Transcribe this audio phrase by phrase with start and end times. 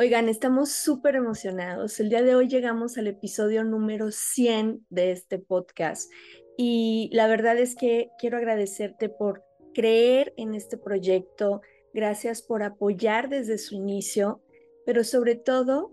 [0.00, 2.00] Oigan, estamos súper emocionados.
[2.00, 6.10] El día de hoy llegamos al episodio número 100 de este podcast
[6.56, 9.44] y la verdad es que quiero agradecerte por
[9.74, 11.60] creer en este proyecto,
[11.92, 14.40] gracias por apoyar desde su inicio,
[14.86, 15.92] pero sobre todo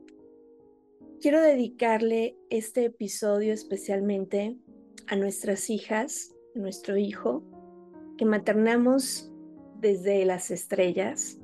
[1.19, 4.55] quiero dedicarle este episodio especialmente
[5.07, 7.43] a nuestras hijas, a nuestro hijo,
[8.17, 9.33] que maternamos
[9.81, 11.37] desde las estrellas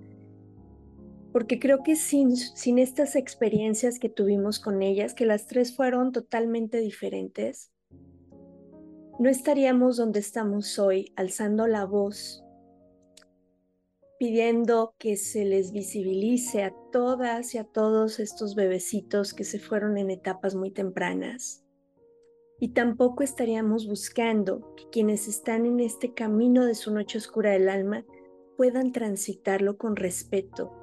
[1.33, 2.31] porque creo que sin,
[2.77, 7.71] estas experiencias que tuvimos con ellas, que las tres fueron totalmente diferentes,
[9.19, 12.43] no estaríamos donde estamos hoy, alzando la voz,
[14.19, 19.97] pidiendo que se les visibilice a todas y a todos estos bebecitos que se fueron
[19.97, 21.65] en etapas muy tempranas.
[22.59, 27.69] Y tampoco estaríamos buscando que quienes están en este camino de su noche oscura del
[27.69, 28.05] alma
[28.55, 30.82] puedan transitarlo con respeto,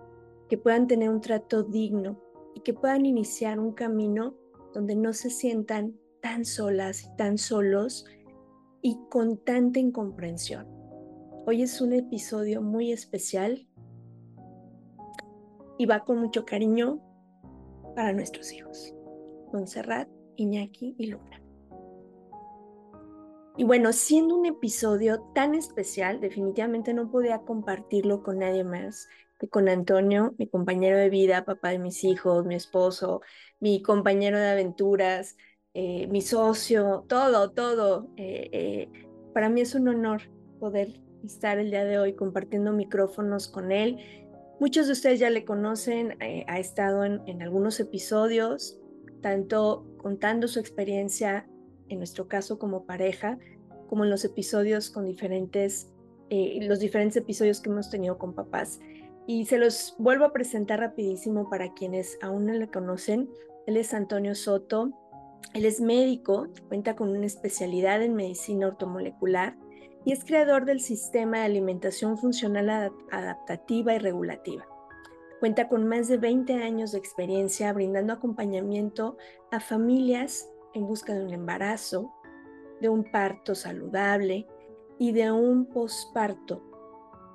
[0.51, 2.21] que puedan tener un trato digno
[2.57, 4.35] y que puedan iniciar un camino
[4.75, 8.05] donde no se sientan tan solas y tan solos
[8.83, 10.67] y con tanta incomprensión.
[11.47, 13.69] Hoy es un episodio muy especial
[15.79, 17.01] y va con mucho cariño
[17.95, 18.93] para nuestros hijos,
[19.53, 21.41] Montserrat, Iñaki y Luna.
[23.57, 29.07] Y bueno, siendo un episodio tan especial, definitivamente no podía compartirlo con nadie más
[29.49, 33.23] con Antonio, mi compañero de vida, papá de mis hijos, mi esposo,
[33.59, 35.37] mi compañero de aventuras,
[35.75, 38.09] eh, mi socio, todo, todo.
[38.17, 38.89] Eh, eh,
[39.33, 40.23] para mí es un honor
[40.59, 43.99] poder estar el día de hoy compartiendo micrófonos con él.
[44.59, 48.79] Muchos de ustedes ya le conocen, ha estado en, en, algunos episodios,
[49.23, 51.49] tanto contando su experiencia,
[51.89, 53.39] en nuestro caso como pareja,
[53.89, 55.91] como en los episodios con diferentes,
[56.29, 58.81] los diferentes episodios que hemos tenido con papás.
[59.31, 63.31] Y se los vuelvo a presentar rapidísimo para quienes aún no le conocen.
[63.69, 64.91] Él es Antonio Soto.
[65.55, 69.57] Él es médico, cuenta con una especialidad en medicina ortomolecular
[70.05, 74.67] y es creador del sistema de alimentación funcional adaptativa y regulativa.
[75.39, 79.17] Cuenta con más de 20 años de experiencia brindando acompañamiento
[79.53, 82.13] a familias en busca de un embarazo,
[82.81, 84.49] de un parto saludable
[84.99, 86.70] y de un posparto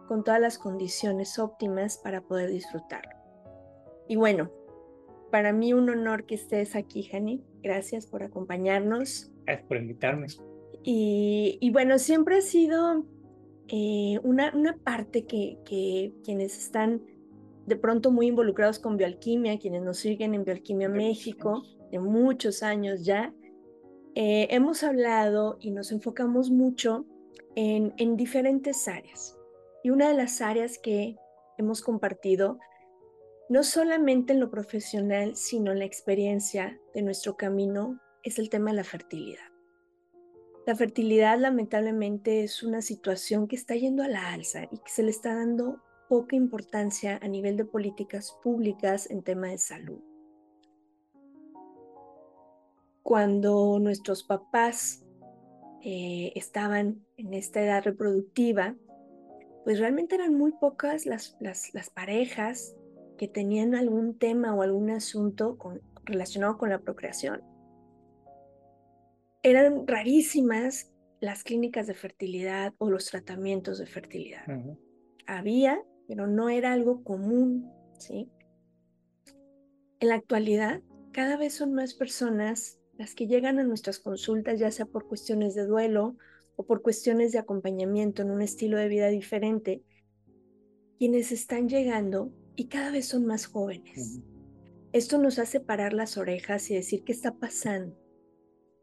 [0.05, 3.11] con todas las condiciones óptimas para poder disfrutarlo.
[4.07, 4.51] Y bueno,
[5.31, 7.43] para mí un honor que estés aquí, Jani.
[7.61, 9.31] Gracias por acompañarnos.
[9.45, 10.27] Gracias por invitarme.
[10.83, 13.05] Y, bueno, siempre ha sido
[13.67, 17.01] eh, una, una, parte que, que, quienes están
[17.65, 23.03] de pronto muy involucrados con bioalquimia, quienes nos siguen en Bioalquimia México, de muchos años
[23.03, 23.33] ya,
[24.13, 27.05] eh, hemos hablado y nos enfocamos mucho
[27.55, 29.34] en, en diferentes áreas.
[29.85, 31.15] Y una de las áreas que
[31.59, 32.57] hemos compartido,
[33.49, 38.71] no solamente en lo profesional, sino en la experiencia de nuestro camino, es el tema
[38.71, 39.45] de la fertilidad.
[40.65, 45.03] La fertilidad lamentablemente es una situación que está yendo a la alza y que se
[45.03, 49.99] le está dando poca importancia a nivel de políticas públicas en tema de salud.
[53.03, 55.05] Cuando nuestros papás
[55.83, 58.75] eh, estaban en esta edad reproductiva,
[59.65, 62.75] pues realmente eran muy pocas las, las, parejas
[63.17, 65.57] que tenían algún tema o algún asunto
[66.03, 67.41] relacionado con la procreación.
[69.41, 74.45] Eran rarísimas las clínicas de fertilidad o los tratamientos de fertilidad.
[75.25, 78.29] Había, pero no era algo común, ¿sí?
[79.99, 84.69] En la actualidad, cada vez son más personas las que llegan a nuestras consultas, ya
[84.69, 86.17] sea por cuestiones de duelo
[86.55, 89.83] o por cuestiones de acompañamiento en un estilo de vida diferente,
[90.97, 94.19] quienes están llegando y cada vez son más jóvenes.
[94.93, 97.97] Esto nos hace parar las orejas y decir qué está pasando.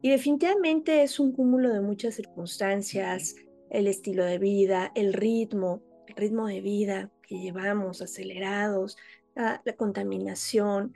[0.03, 3.37] Y definitivamente es un cúmulo de muchas circunstancias,
[3.71, 8.97] el estilo de vida, el ritmo, el ritmo de vida que llevamos acelerados,
[9.35, 10.93] la, contaminación,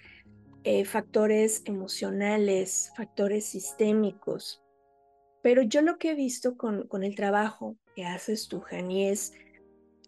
[0.65, 4.63] eh, factores emocionales, factores sistémicos,
[5.47, 9.33] pero yo lo que he visto con, con el trabajo que haces tú, Jani, es,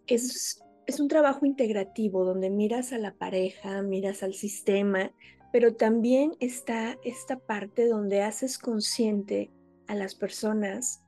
[0.05, 5.13] es, es un trabajo integrativo donde miras a la pareja, miras al sistema,
[5.53, 9.49] pero también está esta parte donde haces consciente
[9.87, 11.05] a las personas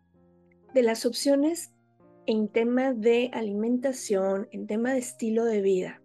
[0.74, 1.74] de las opciones
[2.26, 6.02] en tema de alimentación, en tema de estilo de vida,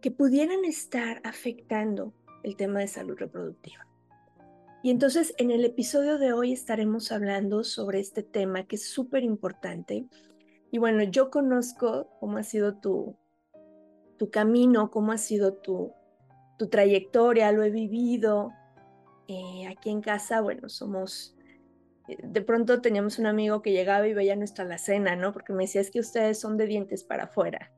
[0.00, 2.12] que pudieran estar afectando
[2.42, 3.86] el tema de salud reproductiva.
[4.82, 9.22] Y entonces en el episodio de hoy estaremos hablando sobre este tema que es súper
[9.22, 10.06] importante.
[10.72, 13.16] Y bueno, yo conozco cómo ha sido tu,
[14.18, 15.92] tu camino, cómo ha sido tu,
[16.58, 18.52] tu trayectoria, lo he vivido.
[19.28, 21.36] Eh, aquí en casa, bueno, somos
[22.08, 25.32] eh, de pronto teníamos un amigo que llegaba y veía nuestra alacena, ¿no?
[25.32, 27.70] Porque me decía, es que ustedes son de dientes para afuera.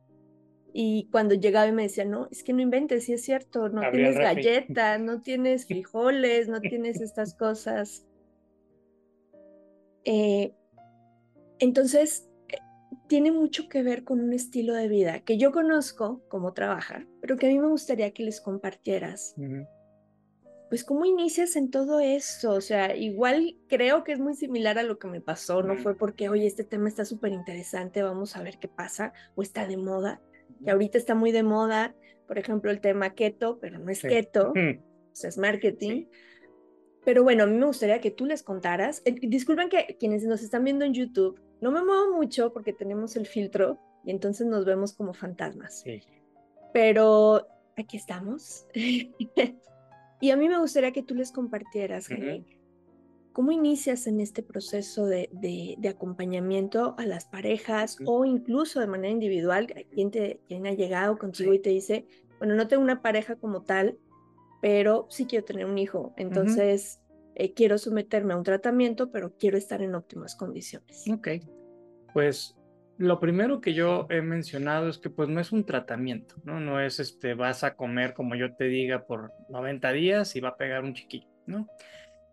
[0.77, 3.81] Y cuando llegaba y me decía, no, es que no inventes, sí es cierto, no
[3.93, 8.05] tienes galletas, no tienes frijoles, no tienes estas cosas.
[10.05, 10.53] Eh,
[11.61, 12.59] entonces, eh,
[13.07, 17.37] tiene mucho que ver con un estilo de vida que yo conozco cómo trabaja, pero
[17.37, 19.37] que a mí me gustaría que les compartieras.
[20.71, 24.83] Pues cómo inicias en todo eso, o sea, igual creo que es muy similar a
[24.83, 28.43] lo que me pasó, no fue porque, oye, este tema está súper interesante, vamos a
[28.43, 30.21] ver qué pasa, o está de moda,
[30.65, 31.95] y ahorita está muy de moda,
[32.27, 34.55] por ejemplo, el tema keto, pero no es keto, o
[35.13, 36.07] sea, es marketing.
[37.05, 40.43] Pero bueno, a mí me gustaría que tú les contaras, eh, disculpen que quienes nos
[40.43, 44.65] están viendo en YouTube, no me muevo mucho porque tenemos el filtro y entonces nos
[44.65, 45.81] vemos como fantasmas.
[45.81, 46.03] Sí.
[46.73, 47.47] Pero
[47.77, 48.67] aquí estamos.
[50.21, 52.09] Y a mí me gustaría que tú les compartieras,
[53.35, 59.13] cómo inicias en este proceso de, de, acompañamiento a las parejas o incluso de manera
[59.13, 62.07] individual, quien, te, quien ha llegado contigo y te dice,
[62.39, 63.99] bueno, no tengo una pareja como tal,
[64.63, 67.01] pero sí quiero tener un hijo, entonces
[67.35, 71.05] eh, quiero someterme a un tratamiento, pero quiero estar en óptimas condiciones.
[71.13, 71.29] Ok,
[72.13, 72.57] pues
[72.99, 76.61] lo primero que yo he mencionado es que pues no es un tratamiento, ¿no?
[76.61, 80.51] No es este, vas a comer como yo te diga por 90 días y va
[80.51, 81.67] a pegar un chiquillo, ¿no?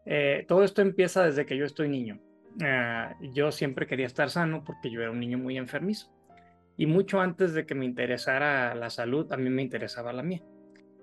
[0.06, 2.20] Eh, todo esto empieza desde que yo estoy niño.
[2.62, 6.12] Ah, yo siempre quería estar sano porque yo era un niño muy enfermizo.
[6.78, 10.42] Y mucho antes de que me interesara la salud, a mí me interesaba la mía.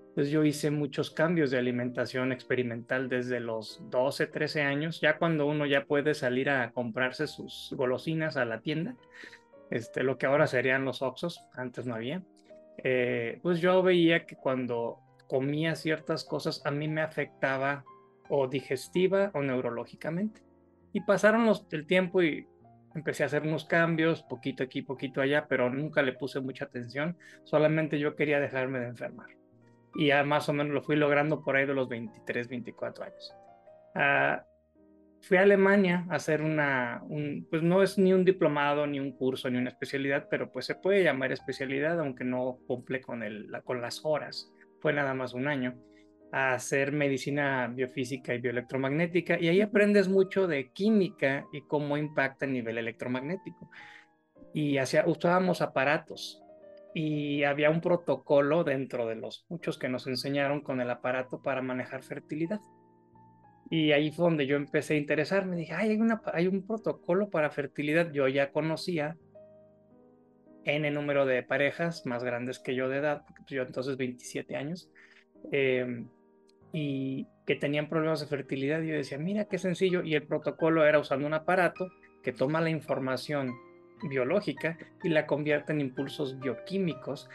[0.09, 5.47] Entonces yo hice muchos cambios de alimentación experimental desde los 12, 13 años, ya cuando
[5.47, 8.97] uno ya puede salir a comprarse sus golosinas a la tienda,
[9.71, 12.25] este, lo que ahora serían los Oxos, antes no había,
[12.79, 14.99] eh, pues yo veía que cuando
[15.29, 17.85] comía ciertas cosas a mí me afectaba
[18.29, 20.43] o digestiva o neurológicamente.
[20.93, 22.47] Y pasaron los, el tiempo y
[22.95, 27.17] empecé a hacer unos cambios, poquito aquí, poquito allá, pero nunca le puse mucha atención,
[27.45, 29.29] solamente yo quería dejarme de enfermar.
[29.95, 33.35] Y ya más o menos lo fui logrando por ahí de los 23, 24 años.
[33.95, 34.43] Uh,
[35.23, 39.13] fui a Alemania a hacer una, un, pues no es ni un diplomado, ni un
[39.13, 43.51] curso, ni una especialidad, pero pues se puede llamar especialidad, aunque no cumple con, el,
[43.65, 44.53] con las horas.
[44.81, 45.75] Fue nada más un año
[46.31, 52.45] a hacer medicina biofísica y bioelectromagnética y ahí aprendes mucho de química y cómo impacta
[52.45, 53.71] a nivel electromagnético.
[54.53, 56.43] Y hacía, usábamos aparatos
[56.95, 61.63] y había un protocolo dentro de los muchos que nos enseñaron con el aparato para
[61.63, 62.61] manejar fertilidad.
[63.71, 65.57] Y ahí fue donde yo empecé a interesarme.
[65.57, 68.11] Dije, hay, una, hay un protocolo para fertilidad.
[68.13, 69.17] Yo ya conocía
[70.65, 74.57] en el número de parejas más grandes que yo de edad, pues, yo entonces 27
[74.57, 74.91] años,
[75.51, 76.09] em,
[76.73, 78.82] y que tenían problemas de fertilidad.
[78.82, 80.03] Y yo decía, mira qué sencillo.
[80.03, 81.91] Y el protocolo era usando un aparato
[82.23, 83.54] que toma la información
[84.02, 87.28] biológica y la convierte en impulsos bioquímicos,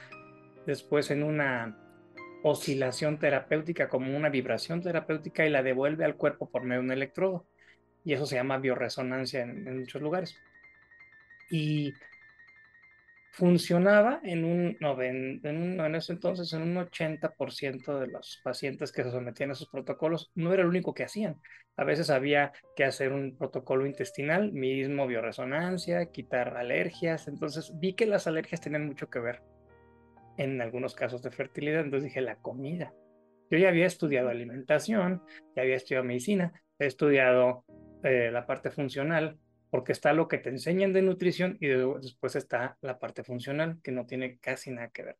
[0.65, 1.77] después en una
[2.43, 6.91] oscilación terapéutica como una vibración terapéutica y la devuelve al cuerpo por medio de un
[6.91, 7.45] electrodo.
[8.05, 10.35] Y eso se llama bioresonancia en, muchos lugares.
[11.49, 11.93] Y
[13.33, 19.09] funcionaba en un, en, en ese entonces en un 80% de los pacientes que se
[19.09, 20.31] sometían a esos protocolos.
[20.35, 21.41] No era el único que hacían.
[21.75, 27.27] A veces había que hacer un protocolo intestinal, mismo bioresonancia, quitar alergias.
[27.27, 29.41] Entonces vi que las alergias tenían mucho que ver
[30.37, 31.81] en algunos casos de fertilidad.
[31.81, 32.93] Entonces dije, la comida.
[33.49, 35.23] Yo ya había estudiado alimentación,
[35.55, 37.65] ya había estudiado medicina, he estudiado
[38.03, 39.39] eh, la parte funcional,
[39.73, 43.91] porque está lo que te enseñan de nutrición y después está la parte funcional, que
[43.91, 45.17] no tiene casi nada que ver.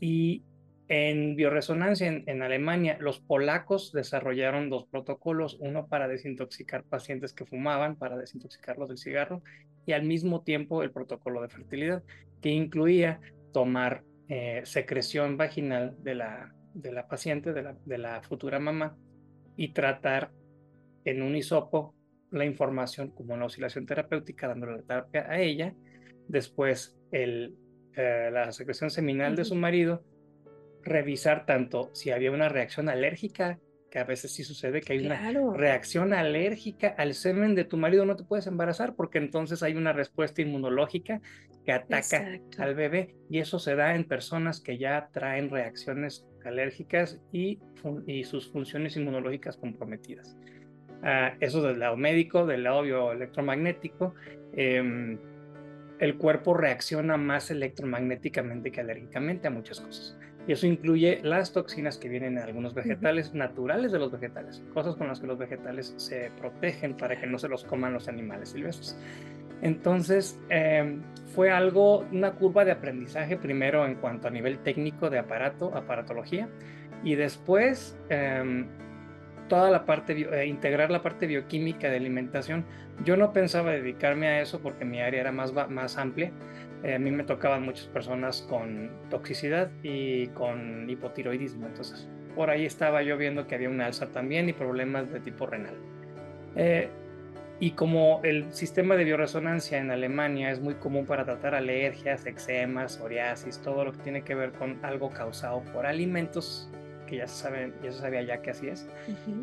[0.00, 0.44] Y
[0.88, 7.96] en bioresonancia en, Alemania, los polacos desarrollaron dos protocolos, uno para desintoxicar pacientes que fumaban,
[7.96, 9.42] para desintoxicarlos del cigarro,
[9.84, 12.02] y al mismo tiempo el protocolo de fertilidad,
[12.40, 13.20] que incluía
[13.52, 18.96] tomar eh, secreción vaginal de la, de la paciente, de la, de la futura mamá,
[19.54, 20.30] y tratar
[21.04, 21.94] en un hisopo
[22.30, 25.74] la información como una oscilación terapéutica, dándole la terapia a ella,
[26.28, 27.56] después el,
[27.96, 30.04] eh, la secreción seminal de su marido,
[30.82, 33.58] revisar tanto si había una reacción alérgica
[33.90, 38.06] que a veces sí sucede que hay una reacción alérgica al semen de tu marido,
[38.06, 41.20] no te puedes embarazar porque entonces hay una respuesta inmunológica
[41.64, 47.20] que ataca al bebé y eso se da en personas que ya traen reacciones alérgicas
[47.32, 47.58] y,
[48.06, 50.36] y sus funciones inmunológicas comprometidas.
[51.02, 54.14] Uh, eso del lado médico, del lado bioelectromagnético.
[54.52, 55.16] Eh,
[56.00, 60.16] el cuerpo reacciona más electromagnéticamente que alérgicamente a muchas cosas.
[60.48, 64.96] Y eso incluye las toxinas que vienen en algunos vegetales naturales de los vegetales, cosas
[64.96, 68.48] con las que los vegetales se protegen para que no se los coman los animales
[68.48, 68.98] silvestres.
[69.60, 71.02] Entonces, em,
[71.34, 76.48] fue algo, una curva de aprendizaje primero en cuanto a nivel técnico de aparato, aparatología,
[77.04, 78.66] y después em,
[79.50, 82.64] toda la parte, eh, integrar la parte bioquímica de alimentación.
[83.04, 86.30] Yo no pensaba dedicarme a eso porque mi área era más, más amplia.
[86.84, 91.66] Eh, a mí me tocaban muchas personas con toxicidad y con hipotiroidismo.
[91.66, 95.46] Entonces, por ahí estaba yo viendo que había una alza también y problemas de tipo
[95.46, 95.74] renal.
[96.54, 96.88] Eh,
[97.58, 102.92] y como el sistema de bioresonancia en Alemania es muy común para tratar alergias, eczemas,
[102.92, 106.70] psoriasis, todo lo que tiene que ver con algo causado por alimentos
[107.10, 108.88] que ya se, saben, ya se sabía ya que así es,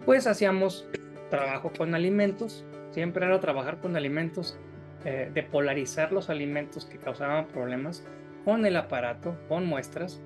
[0.06, 0.88] pues hacíamos
[1.30, 4.58] trabajo con alimentos, siempre era trabajar con alimentos,
[5.06, 8.08] eh, de polarizar los alimentos que causaban problemas
[8.46, 10.22] con el aparato, con muestras,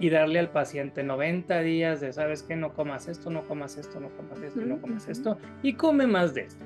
[0.00, 4.00] y darle al paciente 90 días de, sabes que no comas esto, no comas esto,
[4.00, 6.64] no comas esto, no comas esto, y come más de esto.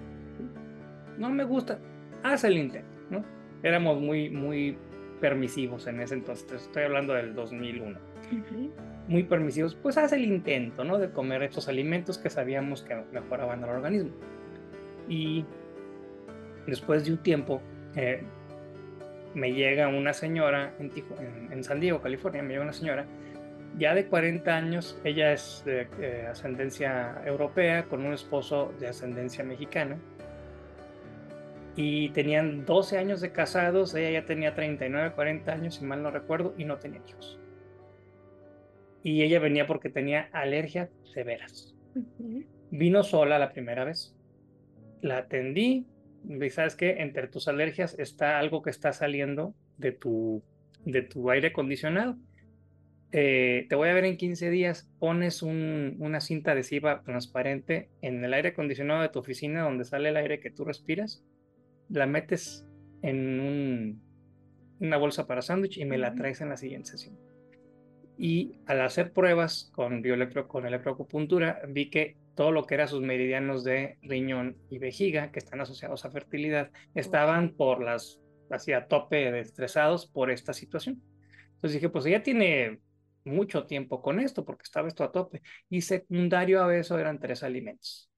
[1.18, 1.78] No me gusta,
[2.22, 3.22] haz el intento, ¿no?
[3.62, 4.78] Éramos muy, muy
[5.20, 7.98] permisivos en ese entonces, estoy hablando del 2001
[9.08, 10.98] muy permisivos, pues hace el intento, ¿no?
[10.98, 14.12] De comer estos alimentos que sabíamos que mejoraban al organismo.
[15.08, 15.46] Y
[16.66, 17.62] después de un tiempo,
[17.96, 18.22] eh,
[19.34, 20.92] me llega una señora en,
[21.50, 23.06] en, San Diego, California, me llega una señora
[23.78, 29.42] ya de 40 años, ella es de eh, ascendencia europea, con un esposo de ascendencia
[29.42, 29.96] mexicana.
[31.76, 36.10] Y tenían 12 años de casados, ella ya tenía 39, 40 años, si mal no
[36.10, 37.38] recuerdo, y no tenía hijos
[39.08, 41.74] y ella venía porque tenía alergias severas.
[42.70, 44.14] Vino sola la primera vez.
[45.00, 45.86] La atendí.
[46.28, 50.42] Y sabes que entre tus alergias está algo que está saliendo de tu,
[50.84, 52.18] de tu aire acondicionado.
[53.12, 54.90] Eh, te voy a ver en 15 días.
[54.98, 60.18] Pones una cinta adhesiva transparente en el aire acondicionado de tu oficina donde sale el
[60.18, 61.24] aire que tú respiras.
[61.88, 62.68] La metes
[63.00, 64.02] en
[64.80, 67.16] una bolsa para sándwich y me la traes en la siguiente sesión
[68.18, 73.00] y al hacer pruebas con bioelectro, con electroacupuntura, vi que todo lo que eran sus
[73.00, 78.20] meridianos de riñón y vejiga, que están asociados a fertilidad, estaban por las,
[78.50, 81.00] hacia tope de estresados por esta situación.
[81.54, 82.80] Entonces dije, pues ella tiene
[83.24, 85.42] mucho tiempo con esto, porque estaba esto a tope.
[85.68, 88.10] Y secundario a eso eran tres alimentos.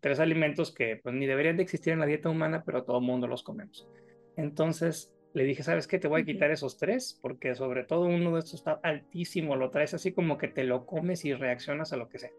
[0.00, 3.04] Tres alimentos que pues ni deberían de existir en la dieta humana, pero todo el
[3.04, 3.88] mundo los comemos.
[4.36, 5.98] Entonces le dije, ¿sabes qué?
[5.98, 9.70] Te voy a quitar esos tres, porque sobre todo uno de estos está altísimo, lo
[9.70, 12.30] traes así como que te lo comes y reaccionas a lo que sea.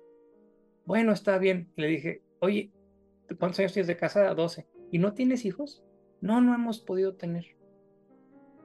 [0.86, 1.70] Bueno, está bien.
[1.76, 2.72] Le dije, oye,
[3.38, 4.34] ¿cuántos años tienes de casa?
[4.34, 4.66] 12.
[4.92, 5.84] ¿Y no tienes hijos?
[6.22, 7.46] No, no hemos podido tener.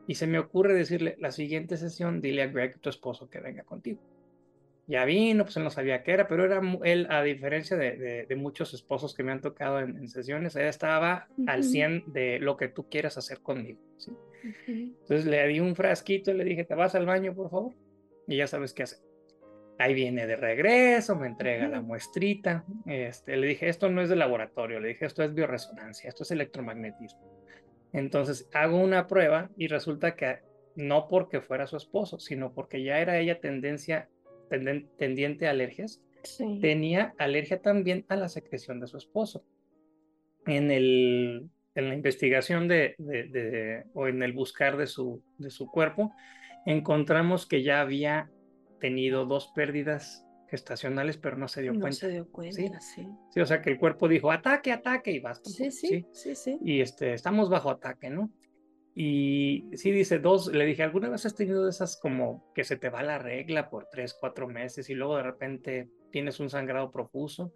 [0.07, 3.65] Y se me ocurre decirle, la siguiente sesión, dile a Greg, tu esposo, que venga
[3.65, 4.01] contigo
[4.91, 8.37] ya vino, pues él no sabía qué era, pero era él, a diferencia de, de,
[8.37, 12.67] muchos esposos que me han tocado en, sesiones, él estaba al 100 de lo que
[12.67, 13.81] tú quieras hacer conmigo.
[13.99, 14.11] ¿sí?
[14.67, 17.73] Entonces le di un frasquito y le dije, ¿te vas al baño, por favor?
[18.27, 18.99] Y ya sabes qué hacer.
[19.79, 22.65] Ahí viene de regreso, me entrega la muestrita.
[22.85, 26.33] Este, le dije, esto no es de laboratorio, le dije, esto es bioresonancia, esto es
[26.33, 27.21] electromagnetismo.
[27.93, 30.41] Entonces hago una prueba y resulta que
[30.75, 34.09] no porque fuera su esposo, sino porque ya era ella tendencia
[34.99, 36.03] tendiente a alergias,
[36.61, 39.45] tenía alergia también a la secreción de su esposo.
[40.47, 45.67] En, el, en la investigación de, de, o en el buscar de su, de su
[45.71, 46.13] cuerpo,
[46.67, 48.31] encontramos que ya había
[48.81, 51.99] tenido dos pérdidas gestacionales, pero no se dio no cuenta.
[51.99, 53.07] se dio cuenta, ¿Sí?
[53.31, 53.41] ¿Sí?
[53.41, 55.49] o sea que el cuerpo dijo ataque, ataque y basta.
[55.49, 56.59] Sí, sí, sí, sí.
[56.63, 58.31] Y este, estamos bajo ataque, ¿no?
[59.03, 62.77] Y sí dice dos, le dije, ¿alguna vez has tenido de esas como que se
[62.77, 66.91] te va la regla por tres, cuatro meses y luego de repente tienes un sangrado
[66.91, 67.51] profuso?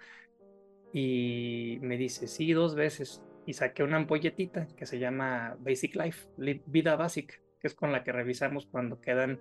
[0.90, 3.22] Y me dice, sí, dos veces.
[3.44, 6.28] Y saqué una ampolletita que se llama Basic Life,
[6.64, 9.38] Vida Básica, que es con la que revisamos cuando quedan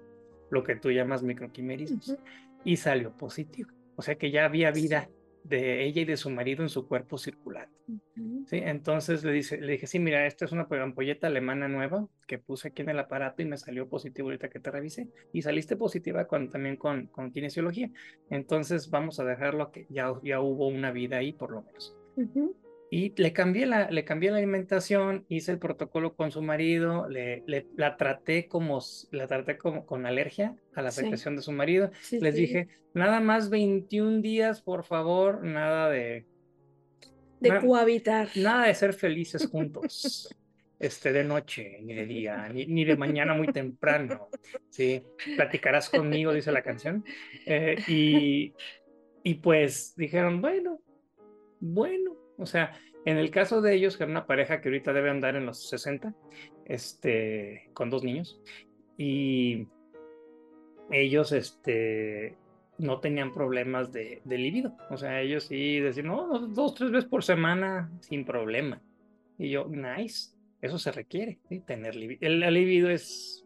[0.51, 2.17] lo que tú llamas microquimerismos.
[2.65, 3.71] Y salió positivo.
[3.95, 5.09] O sea que ya había vida
[5.43, 7.69] de ella y de su marido en su cuerpo circular.
[8.47, 8.57] ¿sí?
[8.63, 12.69] Entonces le, dice, le dije, sí, mira, esta es una ampolleta alemana nueva que puse
[12.69, 15.09] aquí en el aparato y me salió positivo ahorita que te revisé.
[15.33, 17.91] Y saliste positiva con, también con, con kinesiología.
[18.29, 21.95] Entonces vamos a dejarlo que ya, ya hubo una vida ahí por lo menos.
[22.95, 27.43] Y le cambié, la, le cambié la alimentación, hice el protocolo con su marido, le,
[27.75, 31.89] la traté como la traté como con alergia a la secreción de su marido.
[32.11, 36.27] Les dije, nada más 21 días, por favor, nada de...
[37.39, 38.29] De cohabitar.
[38.35, 40.29] Nada de ser felices juntos.
[40.77, 44.29] este, de noche, ni de día, ni, de mañana muy temprano.
[44.69, 45.01] Sí,
[45.35, 47.03] platicarás conmigo, dice la canción.
[47.47, 48.53] Eh, y,
[49.23, 50.79] y pues dijeron, bueno,
[51.59, 55.09] bueno, o sea, en el caso de ellos, que era una pareja que ahorita debe
[55.09, 56.13] andar en los 60,
[56.65, 58.39] este, con dos niños,
[58.97, 59.67] y
[60.91, 62.37] ellos, este,
[62.77, 64.75] no tenían problemas de, de libido.
[64.89, 68.81] O sea, ellos sí decían, no, dos, tres veces por semana, sin problema.
[69.37, 72.19] Y yo, nice, eso se requiere, tener libido.
[72.21, 73.42] El, el libido es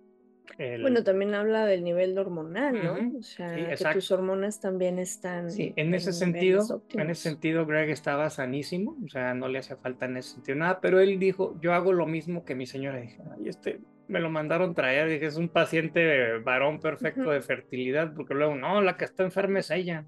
[0.57, 3.19] bueno, también habla del nivel hormonal, ¿no?
[3.19, 5.51] O sea, que tus hormonas también están.
[5.51, 9.77] Sí, en, ese sentido, en ese sentido, Greg estaba sanísimo, o sea, no le hacía
[9.77, 12.99] falta en ese sentido nada, pero él dijo, yo hago lo mismo que mi señora.
[12.99, 18.13] Dije, ay, este, me lo mandaron traer, dije, es un paciente varón perfecto de fertilidad,
[18.13, 20.05] porque luego, no, la que está enferma es ella.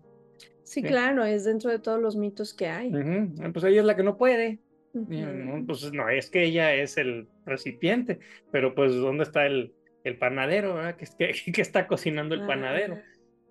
[0.63, 2.91] Sí, claro, es dentro de todos los mitos que hay.
[2.91, 4.60] Pues ella es la que no puede.
[4.93, 8.19] no, pues no, es que ella es el recipiente,
[8.51, 9.74] pero pues ¿dónde está el,
[10.09, 10.95] el panadero, ¿verdad?
[10.95, 11.05] Que,
[11.43, 12.99] que, que está cocinando el panadero.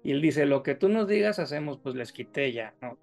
[0.02, 2.98] Y él dice, lo que tú nos digas hacemos, pues les quité ya, ¿no?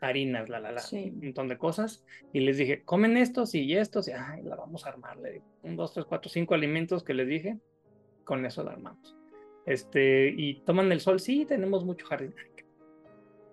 [0.00, 2.04] Harinas, la, la, la, un montón de cosas.
[2.32, 5.18] Y les dije, comen estos y estos, y ay, la vamos a armar.
[5.18, 7.58] Le digo, un, dos, tres, cuatro, cinco alimentos que les dije,
[8.24, 9.16] con eso la armamos.
[9.66, 12.34] Este, y toman el sol, sí, tenemos mucho jardín.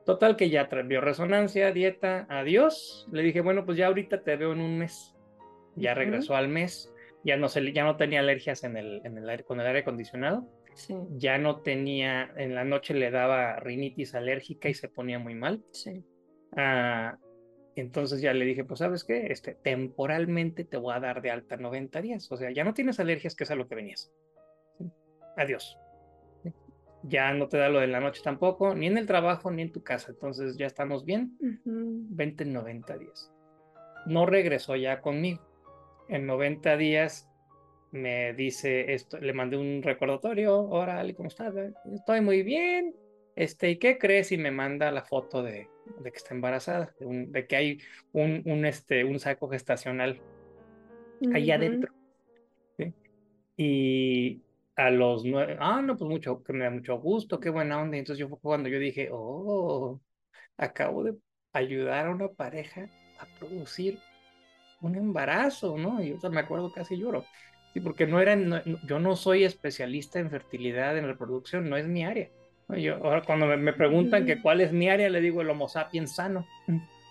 [0.05, 3.09] Total que ya vio resonancia, dieta, adiós.
[3.11, 5.13] Le dije, bueno, pues ya ahorita te veo en un mes.
[5.75, 6.93] Ya regresó al mes
[7.27, 9.79] ya no, se, ya no tenía alergias en el, en el aire, con el aire
[9.79, 10.47] acondicionado.
[10.75, 10.95] Sí.
[11.17, 15.61] Ya no tenía, en la noche le daba rinitis alérgica y se ponía muy mal.
[15.71, 16.05] Sí.
[16.55, 17.17] Ah,
[17.75, 21.57] entonces ya le dije, pues sabes qué, este, temporalmente te voy a dar de alta
[21.57, 22.31] 90 días.
[22.31, 24.09] O sea, ya no tienes alergias, que es a lo que venías.
[25.35, 25.77] Adiós.
[27.03, 29.73] Ya no te da lo de la noche tampoco, ni en el trabajo, ni en
[29.73, 30.11] tu casa.
[30.11, 31.37] Entonces ya estamos bien.
[31.65, 33.33] Vente en 90 días.
[34.05, 35.45] No regresó ya conmigo
[36.09, 37.27] en 90 días
[37.91, 41.53] me dice esto, le mandé un recordatorio, hola, ¿cómo estás?
[41.93, 42.93] Estoy muy bien.
[43.35, 44.31] Este, ¿y qué crees?
[44.31, 47.77] Y me manda la foto de, de que está embarazada, de, que hay
[48.11, 50.19] un, un, este, un saco gestacional
[51.33, 51.93] ahí adentro.
[53.55, 54.41] Y
[54.75, 57.95] a los nueve, ah, no, pues mucho, que me da mucho gusto, qué buena onda.
[57.95, 59.99] Y entonces yo fue cuando yo dije, oh,
[60.57, 61.15] acabo de
[61.53, 62.89] ayudar a una pareja
[63.19, 63.99] a producir
[64.81, 66.01] un embarazo, ¿no?
[66.01, 67.25] Y yo me acuerdo casi lloro.
[67.73, 68.37] Sí, porque no era,
[68.85, 72.29] yo no soy especialista en fertilidad, en reproducción, no es mi área.
[72.69, 76.15] Yo, ahora cuando me, preguntan que cuál es mi área, le digo el Homo sapiens
[76.15, 76.45] sano.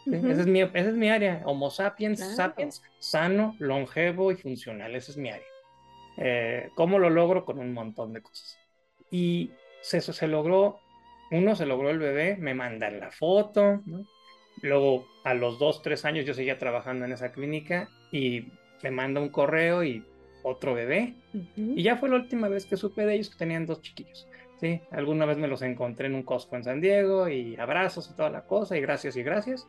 [0.07, 5.12] esa, es mi, esa es mi área, Homo sapiens, sapiens, sano, longevo y funcional, esa
[5.12, 5.46] es mi área.
[6.18, 7.44] Eh, ¿Cómo lo logro?
[7.44, 8.59] Con un montón de cosas.
[9.11, 9.50] Y
[9.92, 10.81] eso se logró,
[11.31, 14.05] uno se logró el bebé, me mandan la foto, ¿no?
[14.66, 18.48] Luego, a los dos, tres años, yo seguía trabajando en esa clínica y
[18.83, 20.05] me manda un correo y
[20.42, 21.14] otro bebé.
[21.57, 24.29] Y ya fue la última vez que supe de ellos que tenían dos chiquillos.
[24.61, 24.81] ¿sí?
[24.90, 28.31] Alguna vez me los encontré en un Costco en San Diego y abrazos y toda
[28.31, 29.68] la cosa y gracias y gracias.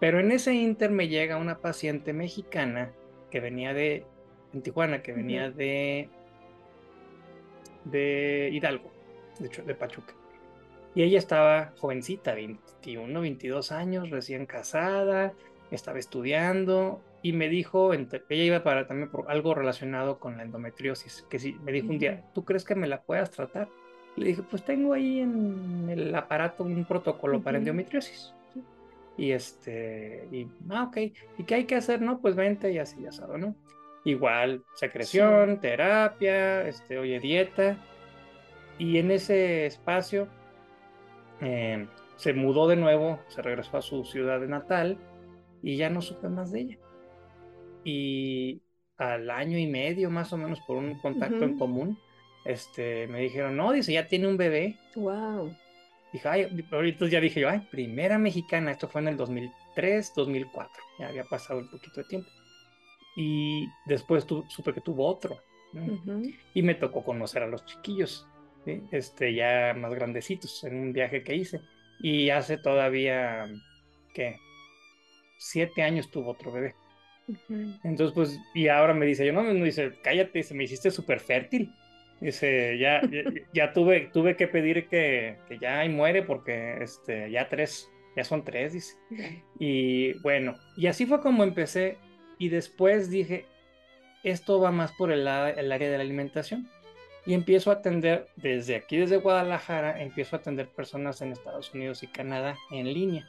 [0.00, 2.92] Pero en ese inter me llega una paciente mexicana
[3.30, 4.04] que venía de,
[4.52, 6.08] en Tijuana, que venía de,
[7.84, 8.90] de Hidalgo,
[9.38, 10.14] de hecho, de Pachuca.
[10.94, 15.32] Y ella estaba jovencita, 21, 22 años, recién casada,
[15.70, 21.24] estaba estudiando y me dijo, ella iba para también por algo relacionado con la endometriosis,
[21.30, 23.68] que sí, me dijo un día, ¿tú crees que me la puedas tratar?
[24.16, 28.34] Le dije, pues tengo ahí en el aparato un protocolo para endometriosis.
[29.16, 30.96] Y este, y, ah, ok,
[31.38, 32.02] ¿y qué hay que hacer?
[32.02, 33.54] No, pues vente y así, ya sabes, ¿no?
[34.04, 37.76] Igual, secreción, terapia, este, oye, dieta.
[38.78, 40.26] Y en ese espacio
[41.42, 44.98] eh, se mudó de nuevo, se regresó a su ciudad de natal
[45.62, 46.78] y ya no supe más de ella.
[47.84, 48.62] Y
[48.96, 51.98] al año y medio más o menos por un contacto en común,
[52.44, 54.76] este, me dijeron, no, dice, ya tiene un bebé.
[54.94, 55.52] Wow.
[56.12, 60.70] Dije, ay, ahorita ya dije yo, ay, primera mexicana, esto fue en el 2003, 2004,
[60.98, 62.28] ya había pasado un poquito de tiempo.
[63.16, 65.38] Y después supe que tuvo otro.
[66.54, 68.28] Y me tocó conocer a los chiquillos
[68.90, 71.60] este, ya más grandecitos en un viaje que hice.
[72.00, 73.48] Y hace todavía
[74.14, 74.36] que
[75.38, 76.74] siete años tuvo otro bebé.
[77.84, 81.20] Entonces, pues, y ahora me dice, yo no, me dice, cállate, dice, me hiciste súper
[81.20, 81.72] fértil.
[82.20, 83.22] Dice, ya, ya,
[83.52, 88.24] ya tuve, tuve que pedir que, que ya ahí muere porque este, ya tres, ya
[88.24, 88.96] son tres, dice.
[89.58, 91.98] Y bueno, y así fue como empecé.
[92.38, 93.46] Y después dije,
[94.22, 96.68] esto va más por el, el área de la alimentación.
[97.24, 102.02] Y empiezo a atender desde aquí, desde Guadalajara, empiezo a atender personas en Estados Unidos
[102.02, 103.28] y Canadá en línea.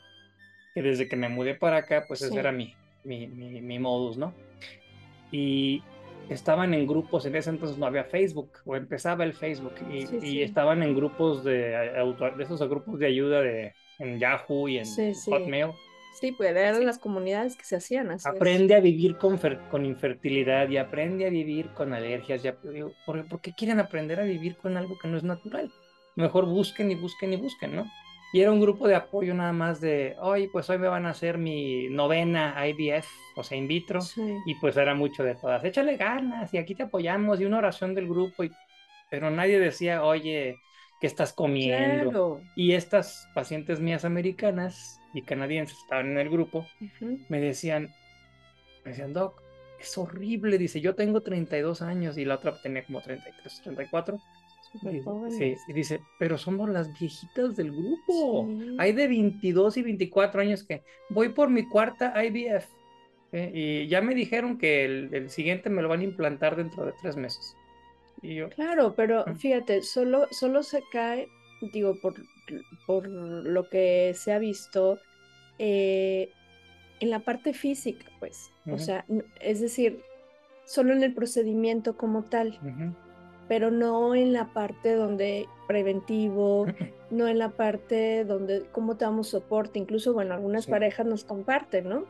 [0.74, 4.18] Que desde que me mudé para acá, pues ese era mi, mi, mi, mi modus,
[4.18, 4.34] ¿no?
[5.32, 5.84] Y
[6.30, 10.16] estaban en grupos, en ese entonces no había Facebook, o empezaba el Facebook, y, Sí,
[10.18, 10.42] y sí.
[10.42, 14.86] estaban en grupos de, auto- de esos grupos de ayuda de, en Yahoo y en
[14.88, 15.30] Sí, sí.
[15.30, 15.72] Hotmail.
[16.20, 18.28] Sí, pues eran las comunidades que se hacían así.
[18.30, 18.36] es.
[18.36, 22.44] Aprende a vivir con, con infertilidad y aprende a vivir con alergias.
[22.44, 22.56] Ya,
[23.06, 25.72] ¿por, por qué quieren aprender a vivir con algo que no es natural?
[26.16, 27.86] Mejor busquen y busquen y busquen, ¿no?
[28.34, 31.12] Y era un grupo de apoyo nada más de, hoy pues hoy me van a
[31.12, 34.02] hacer mi novena IVF, o sea, in vitro.
[34.02, 34.24] Sí.
[34.48, 37.94] Y pues era mucho de todas, échale ganas y aquí te apoyamos y una oración
[37.94, 38.44] del grupo.
[38.44, 38.52] Y...
[39.12, 40.56] Pero nadie decía, oye,
[41.04, 42.12] ¿qué estás comiendo?
[42.12, 42.42] Claro.
[42.56, 46.66] Y estas pacientes mías americanas y canadienses estaban en el grupo
[47.28, 47.94] me decían,
[48.86, 49.42] me decían, Doc,
[49.82, 54.18] es horrible, dice, yo tengo 32 años y la otra tenía como 33, 34.
[54.72, 55.38] Súper Dice, jóvenes.
[55.38, 58.48] sí, y dice, pero somos las viejitas del grupo.
[58.48, 58.78] Sí.
[58.80, 62.66] Hay de 22 y 24 años que voy por mi cuarta IVF
[63.34, 63.52] ¿eh?
[63.54, 66.94] y ya me dijeron que el, el siguiente me lo van a implantar dentro de
[67.02, 67.58] tres meses.
[68.24, 69.36] Y yo, Claro, pero Mm.
[69.36, 71.28] fíjate, solo, solo se cae,
[71.62, 72.16] digo, por,
[72.88, 75.00] por lo que se ha visto,
[75.60, 76.32] eh,
[77.00, 78.50] en la parte física, pues.
[78.72, 79.06] O sea,
[79.42, 80.02] es decir,
[80.66, 82.58] solo en el procedimiento como tal,
[83.50, 86.66] pero no en la parte donde preventivo,
[87.12, 89.80] no en la parte donde cómo te damos soporte.
[89.80, 90.72] Incluso, bueno, algunas Sí.
[90.72, 92.06] parejas nos comparten, ¿no?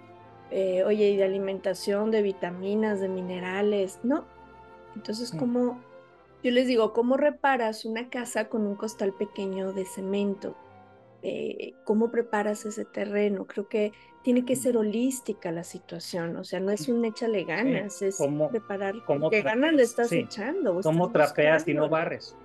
[0.51, 4.25] Eh, oye, y de alimentación, de vitaminas, de minerales, ¿no?
[4.95, 5.37] Entonces, Mm.
[5.39, 5.81] ¿cómo?
[6.43, 10.55] Yo les digo, ¿cómo reparas una casa con un costal pequeño de cemento?
[11.21, 13.45] Eh, ¿cómo preparas ese terreno?
[13.47, 18.01] Creo que tiene que ser holística la situación, o sea, no es un échale ganas,
[18.01, 20.19] es ¿Cómo- preparar, cómo ¿qué ganas le estás Sí.
[20.19, 20.81] echando?
[20.81, 22.35] ¿Cómo trapeas y no barres?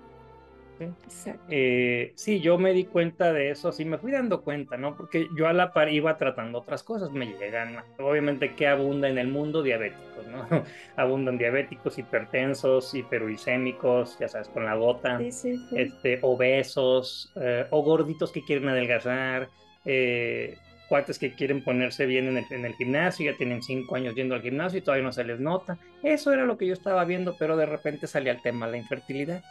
[0.78, 0.84] ¿Sí?
[0.84, 1.42] Exacto.
[1.48, 4.96] Eh, sí, yo me di cuenta de eso, sí, me fui dando cuenta, ¿no?
[4.96, 9.18] Porque yo a la par iba tratando otras cosas, me llegan, obviamente, que abunda en
[9.18, 9.62] el mundo?
[9.62, 10.46] Diabéticos, ¿no?
[10.96, 15.76] Abundan diabéticos, hipertensos, hiperuricémicos, ya sabes, con la gota, Sí, sí, sí.
[15.76, 19.48] este, obesos, eh, o gorditos que quieren adelgazar,
[19.84, 20.56] eh,
[20.88, 24.34] cuates que quieren ponerse bien en el, en el gimnasio, ya tienen cinco años yendo
[24.34, 25.76] al gimnasio y todavía no se les nota.
[26.02, 29.42] Eso era lo que yo estaba viendo, pero de repente salía el tema, la infertilidad.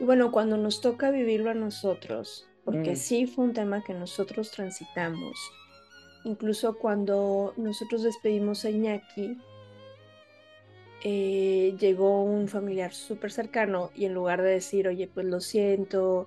[0.00, 2.96] Y bueno, cuando nos toca vivirlo a nosotros, porque Mm.
[2.96, 5.38] sí fue un tema que nosotros transitamos,
[6.24, 9.38] incluso cuando nosotros despedimos a Iñaki,
[11.04, 16.26] eh, llegó un familiar súper cercano y en lugar de decir, oye, pues lo siento,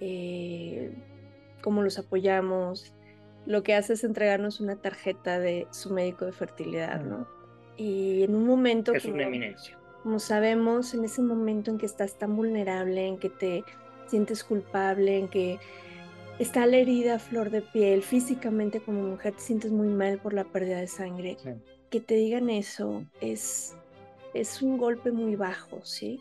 [0.00, 0.92] eh,
[1.62, 2.94] ¿cómo los apoyamos?
[3.46, 7.02] Lo que hace es entregarnos una tarjeta de su médico de fertilidad.
[7.02, 7.26] ¿no?
[7.76, 9.76] Y en un momento Es una eminencia.
[10.02, 13.64] Como sabemos, en ese momento en que estás tan vulnerable, en que te
[14.08, 15.58] sientes culpable, en que
[16.38, 20.34] está la herida a flor de piel, físicamente como mujer te sientes muy mal por
[20.34, 21.50] la pérdida de sangre, Sí.
[21.90, 23.74] que te digan eso es,
[24.34, 26.20] es un golpe muy bajo, ¿sí?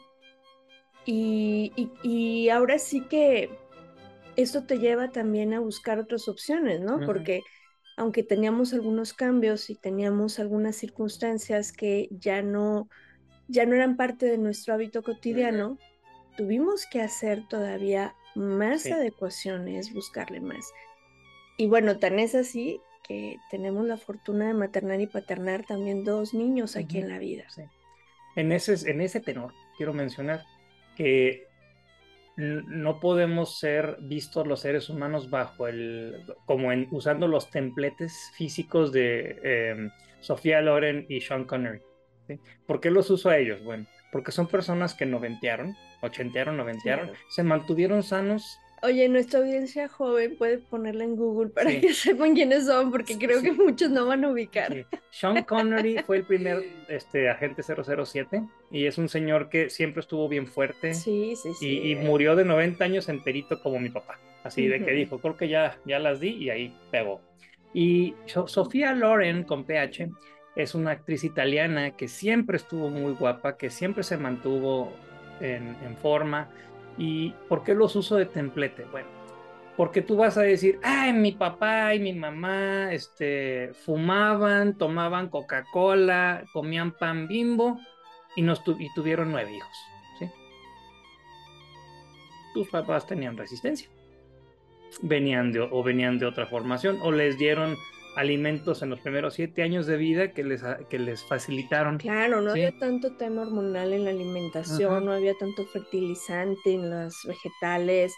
[1.05, 3.49] Y, y- y ahora sí que
[4.35, 7.01] esto te lleva también a buscar otras opciones, ¿no?
[7.05, 7.41] Porque
[7.97, 12.87] aunque teníamos algunos cambios y teníamos algunas circunstancias que ya no,
[13.51, 15.77] ya no eran parte de nuestro hábito cotidiano,
[16.37, 18.91] tuvimos que hacer todavía más Sí.
[18.91, 20.71] adecuaciones, buscarle más.
[21.57, 26.33] Y bueno, tan es así que tenemos la fortuna de maternar y paternar también dos
[26.33, 27.05] niños aquí Ujú.
[27.05, 27.43] en la vida.
[27.49, 27.63] Sí.
[28.35, 30.43] En ese, en ese tenor, quiero mencionar
[30.95, 31.47] que
[32.37, 38.91] no podemos ser vistos los seres humanos bajo el, como en, usando los templetes físicos
[38.91, 39.89] de eh,
[40.21, 41.81] Sofía Loren y Sean Connery.
[42.27, 42.39] ¿Sí?
[42.65, 43.63] ¿Por qué los uso a ellos?
[43.63, 47.19] Bueno, porque son personas que noventearon, ochentearon, noventearon, Claro.
[47.29, 51.81] se mantuvieron sanos Oye, nuestra audiencia joven puede ponerla en Google para Sí.
[51.81, 53.45] que sepan quiénes son, porque Sí, creo sí.
[53.45, 54.73] que muchos no van a ubicar.
[54.73, 54.83] Sí.
[55.11, 60.27] Sean Connery fue el primer este, agente 007 y es un señor que siempre estuvo
[60.27, 61.79] bien fuerte Sí, sí, sí.
[61.79, 64.17] y, y murió de 90 años enterito como mi papá.
[64.43, 64.95] Así de que Ujú.
[64.95, 67.21] dijo, creo que ya, ya las di y ahí pegó.
[67.75, 70.09] Y So- Sofía Loren con PH
[70.55, 74.91] es una actriz italiana que siempre estuvo muy guapa, que siempre se mantuvo
[75.39, 76.49] en, forma.
[76.97, 78.85] ¿Y por qué los uso de templete?
[78.91, 79.07] Bueno,
[79.77, 86.43] Porque tú vas a decir, ay, mi papá y mi mamá este, fumaban, tomaban Coca-Cola,
[86.53, 87.79] comían pan bimbo
[88.35, 89.77] y, nos y tuvieron nueve hijos.
[92.53, 93.89] Tus papás tenían resistencia.
[95.01, 97.77] Venían de, o venían de otra formación o les dieron
[98.15, 101.97] alimentos en los primeros siete años de vida que les, que les facilitaron.
[101.97, 107.15] Claro, no había tanto tema hormonal en la alimentación, no había tanto fertilizante en los
[107.25, 108.13] vegetales,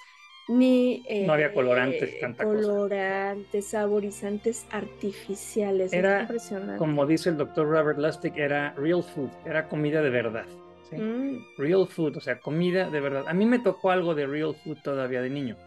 [0.47, 1.03] ni...
[1.25, 5.93] no había colorantes, eh, tanta Colorantes, saborizantes artificiales.
[5.93, 6.77] Era, impresionante.
[6.77, 10.45] como dice el doctor Robert Lustig, era real food, era comida de verdad.
[10.91, 11.38] Mm.
[11.58, 13.23] Real food, o sea, comida de verdad.
[13.27, 15.58] A mí me tocó algo de real food todavía de niño.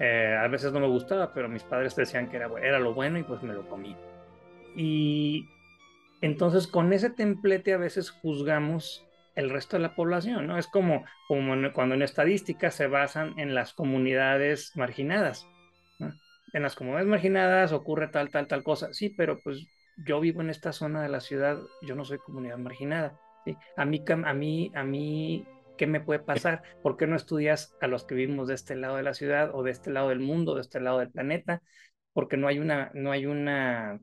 [0.00, 3.18] Eh, a veces no me gustaba, pero mis padres decían que era, era lo bueno
[3.18, 3.96] y pues me lo comí.
[4.76, 5.48] Y
[6.20, 10.58] entonces con ese templete a veces juzgamos el resto de la población, ¿no?
[10.58, 15.46] Es como, como cuando en estadísticas se basan en las comunidades marginadas.
[16.52, 18.92] En las comunidades marginadas ocurre tal, tal, tal cosa.
[18.92, 19.66] Sí, pero pues
[20.06, 23.18] yo vivo en esta zona de la ciudad, yo no soy comunidad marginada.
[23.44, 23.56] ¿sí?
[23.76, 25.44] A mí, a mí, a mí
[25.76, 26.62] ¿Qué me puede pasar?
[26.82, 29.62] ¿Por qué no estudias a los que vivimos de este lado de la ciudad o
[29.62, 31.62] de este lado del mundo, de este lado del planeta?
[32.12, 34.00] Porque no hay una, no hay una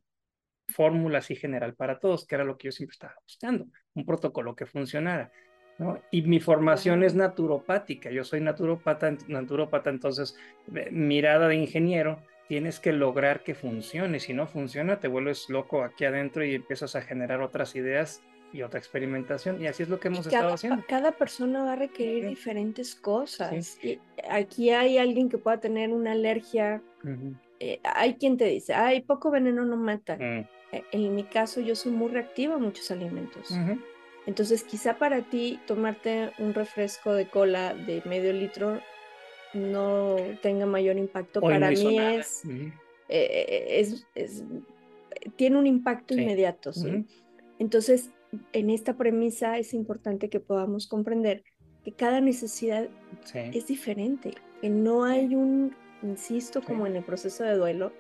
[0.68, 4.56] fórmula así general para todos, que era lo que yo siempre estaba buscando, un protocolo
[4.56, 5.32] que funcionara.
[5.78, 6.02] ¿no?
[6.12, 10.38] Y mi formación es naturopática, yo soy naturopata, naturopata, entonces
[10.92, 16.06] mirada de ingeniero, tienes que lograr que funcione, si no funciona te vuelves loco aquí
[16.06, 18.22] adentro y empiezas a generar otras ideas
[18.54, 19.62] y otra experimentación.
[19.62, 20.84] Y así es lo que hemos estado haciendo.
[20.88, 23.78] Cada persona va a requerir diferentes cosas.
[23.84, 26.82] Y aquí hay alguien que pueda tener una alergia.
[27.60, 30.18] Eh, hay quien te dice, ay, poco veneno no mata.
[30.18, 30.48] Mm.
[30.72, 33.50] Eh, en mi caso, yo soy muy reactiva a muchos alimentos.
[34.26, 38.80] Entonces, quizá para ti tomarte un refresco de cola de medio litro
[39.54, 41.42] no tenga mayor impacto.
[41.42, 42.44] para mí es,
[43.10, 44.44] eh, es, es,
[45.36, 46.72] tiene un impacto inmediato.
[46.72, 47.06] ¿sí?
[47.60, 48.12] Entonces,
[48.54, 51.44] en esta premisa es importante que podamos comprender
[51.84, 52.88] que cada necesidad
[53.34, 57.92] es diferente, que no hay un, insisto, como en el proceso de duelo,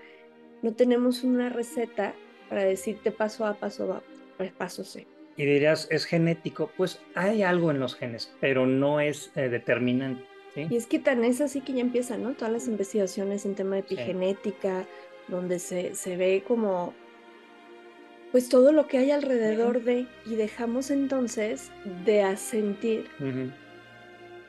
[0.62, 2.14] no tenemos una receta
[2.50, 4.04] para decirte paso A, paso A,
[4.38, 5.08] pues paso C.
[5.38, 10.24] Y dirías, es genético, pues hay algo en los genes, pero no es eh, determinante.
[10.56, 12.34] Y es que tan es así que ya empiezan, ¿no?
[12.34, 14.86] Todas las investigaciones en tema de epigenética,
[15.30, 16.94] donde se, se ve como
[18.32, 21.72] pues todo lo que hay alrededor de y dejamos entonces
[22.06, 23.10] de asentir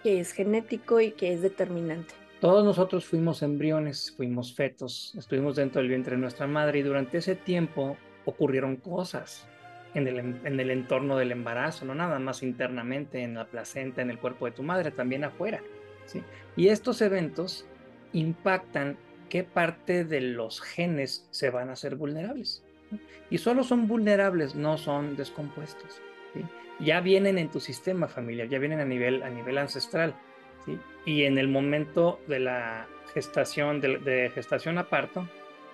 [0.02, 2.14] que es genético y que es determinante.
[2.40, 7.18] Todos nosotros fuimos embriones, fuimos fetos, estuvimos dentro del vientre de nuestra madre y durante
[7.18, 9.46] ese tiempo ocurrieron cosas
[9.94, 14.10] en el, en el entorno del embarazo, no nada más internamente en la placenta, en
[14.10, 15.60] el cuerpo de tu madre, también afuera.
[16.06, 16.22] ¿sí?
[16.56, 17.66] Y estos eventos
[18.12, 18.96] impactan
[19.28, 22.64] qué parte de los genes se van a hacer vulnerables
[23.30, 26.00] y solo son vulnerables, no son descompuestos.
[26.80, 30.14] Ya vienen en tu sistema familiar, ya vienen a nivel, a nivel ancestral.
[31.04, 35.28] Y en el momento de la gestación, de, gestación a parto,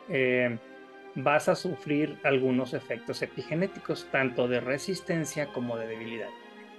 [0.09, 0.59] eh,
[1.15, 6.29] vas a sufrir algunos efectos epigenéticos, tanto de resistencia como de debilidad.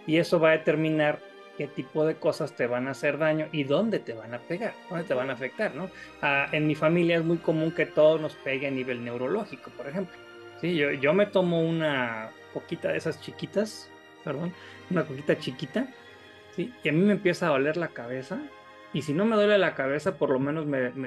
[0.07, 1.19] Y eso va a determinar
[1.57, 4.73] qué tipo de cosas te van a hacer daño y dónde te van a pegar,
[4.89, 5.89] dónde te van a afectar, ¿no?
[6.21, 9.87] Ah, en mi familia es muy común que todo nos pegue a nivel neurológico, por
[9.87, 10.17] ejemplo.
[10.61, 13.89] Yo, yo me tomo una coquita de esas chiquitas,
[14.23, 14.53] perdón,
[14.89, 15.87] una coquita chiquita,
[16.55, 16.73] ¿sí?
[16.83, 18.39] y a mí me empieza a doler la cabeza,
[18.93, 20.65] y si no me duele la cabeza, por lo menos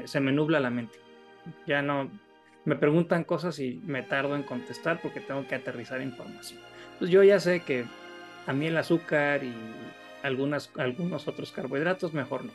[0.09, 0.99] se me nubla la mente.
[1.67, 2.09] Ya no,
[2.65, 6.61] me preguntan cosas y me tardo en contestar porque tengo que aterrizar información.
[6.93, 7.85] Entonces yo ya sé que
[8.47, 9.53] a mí el azúcar y
[10.23, 12.53] algunas, algunos otros carbohidratos, mejor no.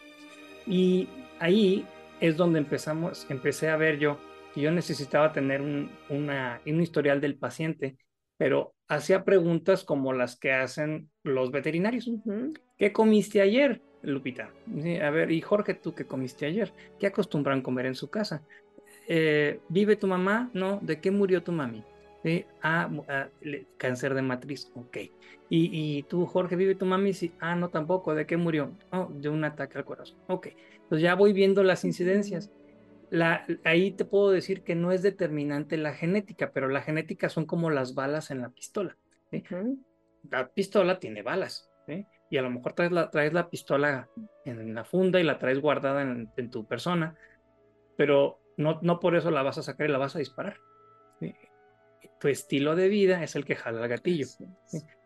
[0.66, 1.86] Y ahí
[2.22, 4.18] es donde empezamos, empecé a ver yo
[4.62, 7.98] yo necesitaba tener un, una, un historial del paciente,
[8.38, 12.10] pero hacía preguntas como las que hacen los veterinarios.
[12.78, 14.52] ¿Qué comiste ayer, Lupita?
[15.02, 16.74] a ver, y Jorge, ¿tú qué comiste ayer?
[17.00, 18.44] ¿Qué acostumbran comer en su casa?
[19.08, 20.50] Eh, ¿Vive tu mamá?
[20.54, 20.80] No.
[20.82, 21.84] ¿De qué murió tu mami?
[22.62, 23.30] Ah, ah
[23.78, 24.98] cáncer de matriz, ok.
[25.50, 27.14] ¿Y, ¿Y, tú, Jorge, vive tu mami?
[27.14, 27.32] Sí.
[27.40, 28.14] Ah, no, tampoco.
[28.14, 28.72] ¿De qué murió?
[28.92, 30.18] Oh, de un ataque al corazón.
[30.28, 30.50] Ok.
[30.74, 32.52] Entonces ya voy viendo las incidencias
[33.64, 37.70] ahí te puedo decir que no es determinante la genética, pero la genética son como
[37.70, 38.98] las balas en la pistola.
[40.30, 41.70] La pistola tiene balas,
[42.30, 44.10] y a lo mejor traes la, traes la pistola
[44.46, 47.16] en la funda y la traes guardada en, tu persona,
[47.96, 50.58] pero no, no por eso la vas a sacar y la vas a disparar.
[52.20, 54.26] Tu estilo de vida es el que jala el gatillo.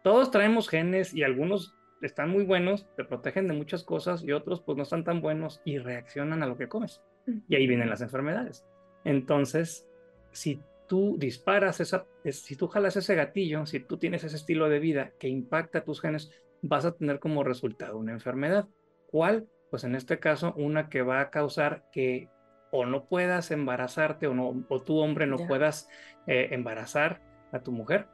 [0.01, 4.61] Todos traemos genes y algunos están muy buenos, te protegen de muchas cosas y otros
[4.61, 7.01] pues no están tan buenos y reaccionan a lo que comes.
[7.47, 8.65] Y ahí vienen las enfermedades.
[9.03, 9.87] Entonces,
[10.31, 14.79] si tú disparas esa, si tú jalas ese gatillo, si tú tienes ese estilo de
[14.79, 16.31] vida que impacta tus genes,
[16.61, 18.67] vas a tener como resultado una enfermedad.
[19.07, 19.47] ¿Cuál?
[19.69, 22.29] Pues en este caso, una que va a causar que
[22.71, 25.89] o no puedas embarazarte o, no, o tu hombre no puedas
[26.27, 28.07] eh, embarazar a tu mujer,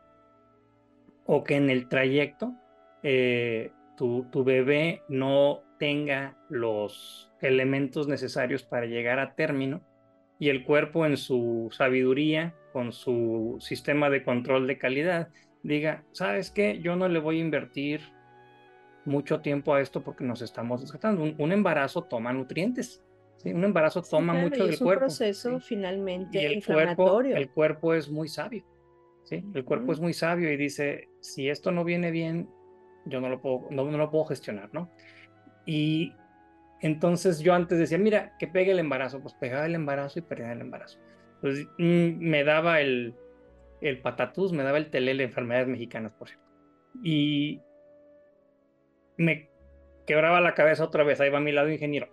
[1.26, 2.54] o que en el trayecto
[3.04, 9.82] eh, tu, tu bebé no tenga los elementos necesarios para llegar a término
[10.40, 15.30] y el cuerpo en su sabiduría, con su sistema de control de calidad,
[15.64, 16.80] diga, ¿sabes qué?
[16.80, 18.02] Yo no le voy a invertir
[19.06, 21.24] mucho tiempo a esto porque nos estamos desgastando.
[21.38, 23.04] Un, embarazo toma nutrientes.
[23.38, 23.52] ¿sí?
[23.52, 25.06] Un embarazo toma mucho del cuerpo.
[25.06, 28.64] Es un proceso finalmente y el Cuerpo, el cuerpo es muy sabio.
[29.24, 29.44] ¿sí?
[29.54, 32.50] El cuerpo es muy sabio y dice, si esto no viene bien,
[33.06, 34.92] yo no lo puedo, no, no lo puedo gestionar, ¿no?
[35.68, 36.16] Y
[36.82, 40.54] entonces yo antes decía, mira, que pegue el embarazo, pues pegaba el embarazo y perdía
[40.54, 40.98] el embarazo.
[41.36, 43.14] Entonces mm, me daba el,
[43.82, 46.46] el patatús, me daba el telele de enfermedades mexicanas, por cierto.
[47.04, 47.62] Y
[49.18, 49.50] me
[50.08, 52.08] quebraba la cabeza otra vez, ahí va a mi lado ingeniero.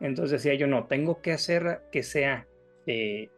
[0.00, 2.46] Entonces decía yo, no, tengo que hacer que sea
[2.86, 3.30] eh,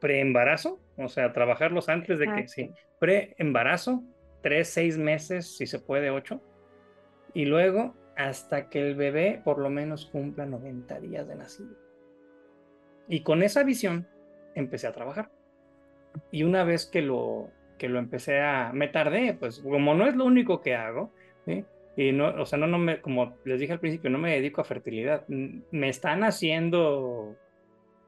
[0.00, 4.04] preembarazo, o sea, trabajarlos antes de que, sí, preembarazo,
[4.42, 6.42] tres, seis meses, si se puede, ocho,
[7.34, 11.76] y luego hasta que el bebé por lo menos cumpla 90 días de nacido.
[13.06, 14.08] Y con esa visión
[14.56, 15.30] empecé a trabajar.
[16.32, 20.16] Y una vez que lo, que lo empecé a, me tardé, pues como no es
[20.16, 21.12] lo único que hago,
[21.96, 24.60] y no, o sea, no, no me, como les dije al principio, no me dedico
[24.60, 27.36] a fertilidad, me están haciendo,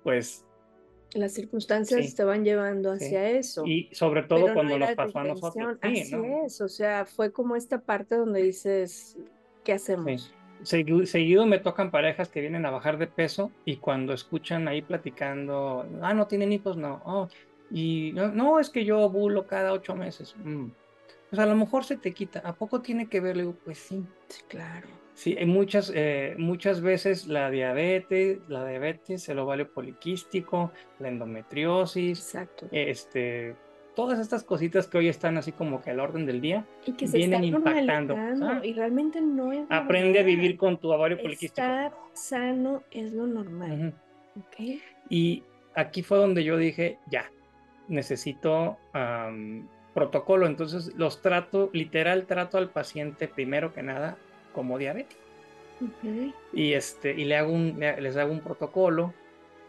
[0.03, 0.45] pues...
[1.15, 3.65] Las circunstancias te van llevando hacia eso.
[3.65, 5.79] Y sobre todo cuando nos pasó a nosotros.
[5.83, 9.17] Así es, o sea, fue como esta parte donde dices,
[9.65, 10.33] ¿qué hacemos?
[10.63, 15.87] Seguido me tocan parejas que vienen a bajar de peso y cuando escuchan ahí platicando,
[16.03, 17.29] ah, no tienen hijos, no, oh,
[17.71, 20.35] y no, es que yo ovulo cada ocho meses.
[20.45, 20.67] Mm.
[21.31, 22.41] Pues a lo mejor se te quita.
[22.41, 23.37] ¿A poco tiene que ver?
[23.37, 24.05] Le digo, pues sí.
[24.29, 24.89] Sí, claro.
[25.15, 32.67] Sí, muchas, eh, muchas veces la diabetes, la diabetes, el ovario poliquístico, la endometriosis, Exacto.
[32.73, 33.55] este,
[34.01, 37.07] todas estas cositas que hoy están así como que al orden del día y que
[37.07, 38.17] se vienen impactando.
[38.63, 39.67] Y realmente no es.
[39.69, 41.61] Aprende a vivir con tu ovario poliquístico.
[41.61, 43.93] Estar sano es lo normal.
[45.11, 45.43] Y
[45.75, 47.31] aquí fue donde yo dije, ya,
[47.89, 48.79] necesito
[49.93, 50.47] protocolo.
[50.47, 54.17] Entonces los trato, literal, trato al paciente primero que nada
[54.55, 55.21] como diabético.
[56.55, 59.13] Y, este, y le hago un, les hago un protocolo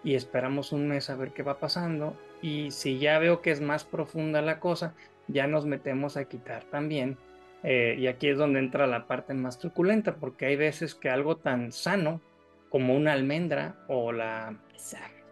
[0.06, 3.62] y esperamos un mes a ver qué va pasando y si ya veo que es
[3.62, 4.96] más profunda la cosa,
[5.28, 7.18] ya nos metemos a quitar también.
[7.64, 11.38] Eh, y aquí es donde entra la parte más truculenta, porque hay veces que algo
[11.38, 12.22] tan sano
[12.70, 14.56] como una almendra o la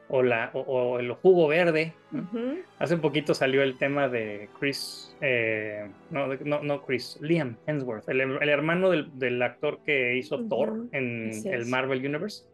[0.10, 1.94] o la o, el jugo verde.
[2.78, 8.50] Hace un poquito salió el tema de Chris, eh, no, no, Chris, Liam Hemsworth, el,
[8.50, 12.46] hermano del, actor que hizo Thor en el Marvel Universe.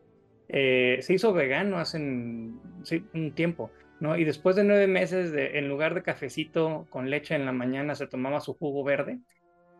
[0.47, 4.17] Eh, se hizo vegano hace un tiempo ¿no?
[4.17, 7.95] Y después de nueve meses, de, en lugar de cafecito con leche en la mañana,
[7.95, 9.19] se tomaba su jugo verde,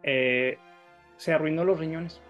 [0.04, 0.58] eh,
[1.18, 2.22] se arruinó los riñones,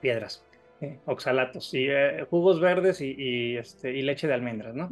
[0.00, 0.44] piedras,
[0.80, 4.90] eh, oxalatos, y eh, jugos verdes y, este, y leche de almendras, ¿no?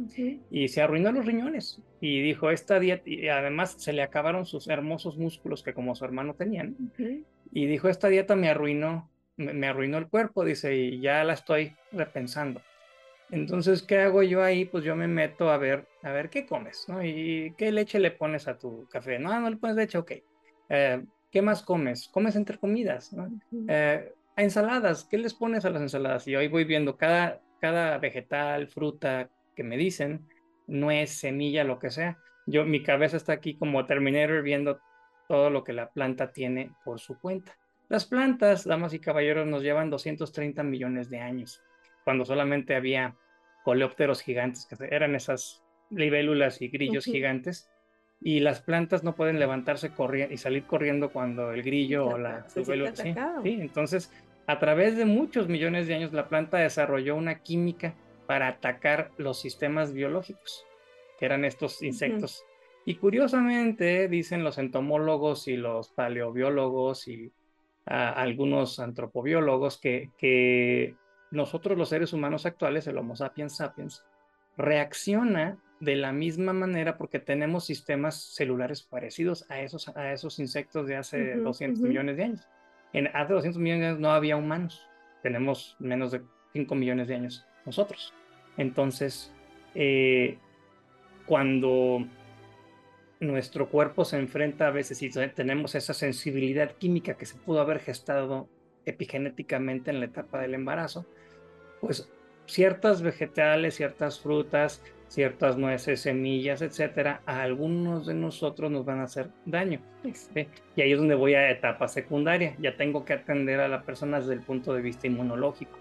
[0.51, 1.81] Y se arruinó los riñones.
[2.01, 6.05] Y dijo, esta dieta, y además se le acabaron sus hermosos músculos que como su
[6.05, 6.75] hermano tenían.
[7.51, 11.73] Y dijo, esta dieta me arruinó, me arruinó el cuerpo, dice, y ya la estoy
[11.91, 12.61] repensando.
[13.31, 14.65] Entonces, ¿qué hago yo ahí?
[14.65, 17.03] Pues yo me meto a ver, a ver qué comes, ¿no?
[17.03, 19.19] Y qué leche le pones a tu café.
[19.19, 20.11] No, no le pones leche, ok.
[20.69, 22.07] Eh, ¿Qué más comes?
[22.07, 23.29] Comes entre comidas, ¿no?
[23.67, 26.27] Eh, a ensaladas, ¿qué les pones a las ensaladas?
[26.27, 30.27] Y hoy voy viendo cada, cada vegetal, fruta que me dicen,
[30.65, 32.17] nuez, semilla, lo que sea.
[32.47, 34.79] Yo, mi cabeza está aquí como Terminator viendo
[35.27, 37.55] todo lo que la planta tiene por su cuenta.
[37.89, 41.61] Las plantas, damas y caballeros, nos llevan 230 millones de años
[42.03, 43.15] cuando solamente había
[43.63, 47.69] coleópteros gigantes, que eran esas libélulas y grillos gigantes,
[48.21, 49.91] y las plantas no pueden levantarse
[50.29, 52.93] y salir corriendo cuando el grillo o la libélula...
[52.95, 54.11] Sí, entonces,
[54.45, 57.93] a través de muchos millones de años, la planta desarrolló una química
[58.27, 60.65] para atacar los sistemas biológicos,
[61.17, 62.43] que eran estos insectos.
[62.85, 67.31] Y curiosamente, dicen los entomólogos y los paleobiólogos y
[67.85, 70.95] ah, algunos antropobiólogos que, que
[71.31, 74.03] nosotros los seres humanos actuales, el Homo sapiens sapiens,
[74.57, 80.87] reacciona de la misma manera porque tenemos sistemas celulares parecidos a esos, a esos insectos
[80.87, 82.47] de hace 200 millones de años.
[82.91, 84.87] En, hace 200 millones de años no había humanos,
[85.23, 86.21] tenemos menos de
[86.53, 87.45] 5 millones de años.
[87.65, 88.13] nosotros.
[88.57, 89.31] Entonces,
[89.75, 90.37] eh,
[91.25, 92.05] cuando
[93.19, 97.79] nuestro cuerpo se enfrenta a veces y tenemos esa sensibilidad química que se pudo haber
[97.79, 98.49] gestado
[98.85, 101.05] epigenéticamente en la etapa del embarazo,
[101.81, 102.09] pues
[102.45, 109.03] ciertas vegetales, ciertas frutas, ciertas nueces, semillas, etcétera, a algunos de nosotros nos van a
[109.03, 109.81] hacer daño.
[110.75, 112.55] Y ahí es donde voy a etapa secundaria.
[112.59, 115.77] Ya tengo que atender a la persona desde el punto de vista inmunológico.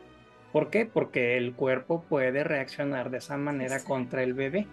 [0.53, 0.87] ¿Por qué?
[0.87, 4.67] Porque el cuerpo puede reaccionar de esa manera contra el bebé.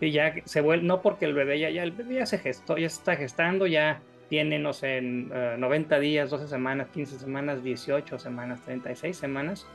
[0.00, 2.76] Y ya se vuelve, no porque el bebé ya, ya, el bebé ya se gestó,
[2.76, 7.64] ya se está gestando, ya tiene, no sé, 90 eh, días, 12 semanas, 15 semanas,
[7.64, 9.66] 18 semanas, 36 semanas,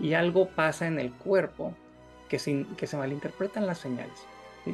[0.00, 1.74] y algo pasa en el cuerpo
[2.28, 4.26] que se, que se malinterpretan las señales.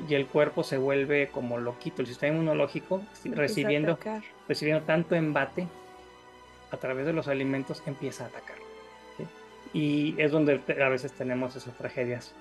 [0.08, 3.98] Y el cuerpo se vuelve como loquito, el sistema inmunológico recibiendo,
[4.48, 5.66] recibiendo tanto embate
[6.70, 8.56] a través de los alimentos empieza a atacar.
[9.72, 12.34] Y es donde a veces tenemos esas tragedias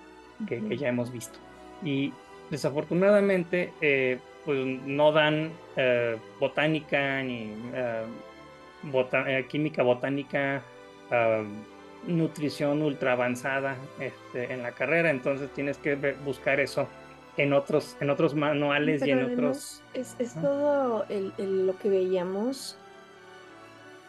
[0.48, 1.38] que, que ya hemos visto.
[1.84, 2.14] Y
[2.50, 10.64] desafortunadamente, eh, pues no dan eh, botánica ni eh, química botánica,
[12.08, 15.96] nutrición ultra avanzada este, en la carrera, entonces tienes que
[16.26, 16.88] buscar eso
[17.38, 19.82] en otros, en otros manuales y en otros...
[19.94, 21.06] Es, todo
[21.38, 22.78] lo que veíamos,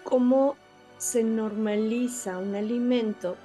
[0.05, 0.57] cómo
[0.99, 3.37] se normaliza un alimento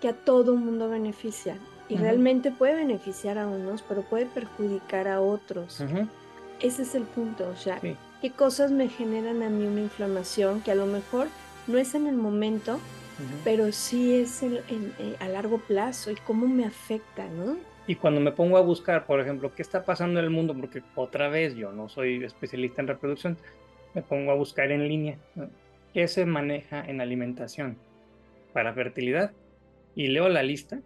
[0.00, 1.56] que a todo mundo beneficia.
[1.88, 5.84] Y realmente puede beneficiar a unos, pero puede perjudicar a otros.
[6.60, 7.80] Ese es el punto, o sea,
[8.20, 11.26] qué cosas me generan a mí una inflamación que a lo mejor
[11.66, 12.78] no es en el momento,
[13.44, 17.56] pero sí es eh, a largo plazo y cómo me afecta, ¿no?
[17.86, 20.82] Y cuando me pongo a buscar, por ejemplo, qué está pasando en el mundo, porque
[20.94, 23.36] otra vez yo no soy especialista en reproducción,
[23.94, 25.18] me pongo a buscar en línea
[25.92, 27.76] qué se maneja en alimentación
[28.52, 29.32] para fertilidad
[29.94, 30.80] y leo la lista.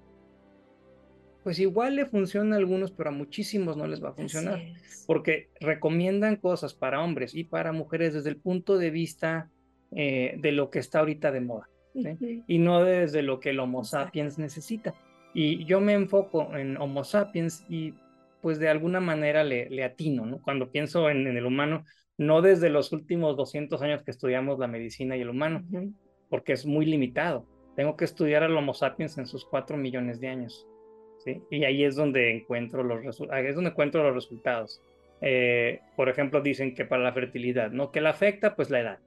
[1.45, 4.61] Pues igual le funciona a algunos, pero a muchísimos no les va a funcionar,
[5.07, 9.49] porque recomiendan cosas para hombres y para mujeres desde el punto de vista
[9.93, 11.68] eh, de lo que está ahorita de moda,
[12.47, 14.94] y no desde lo que el Homo sapiens necesita.
[15.34, 17.94] Y yo me enfoco en Homo sapiens y
[18.40, 20.40] pues de alguna manera le, le atino, ¿no?
[20.40, 21.84] Cuando pienso en, el humano,
[22.16, 25.64] no desde los últimos 200 años que estudiamos la medicina y el humano,
[26.28, 27.44] porque es muy limitado.
[27.74, 30.66] Tengo que estudiar al Homo sapiens en sus 4 millones de años.
[31.51, 34.80] Y ahí es donde encuentro los, es donde encuentro los resultados.
[35.20, 37.90] Eh, por ejemplo, dicen que para la fertilidad, ¿no?
[37.90, 38.55] ¿Qué le afecta?
[38.55, 38.99] Pues la edad.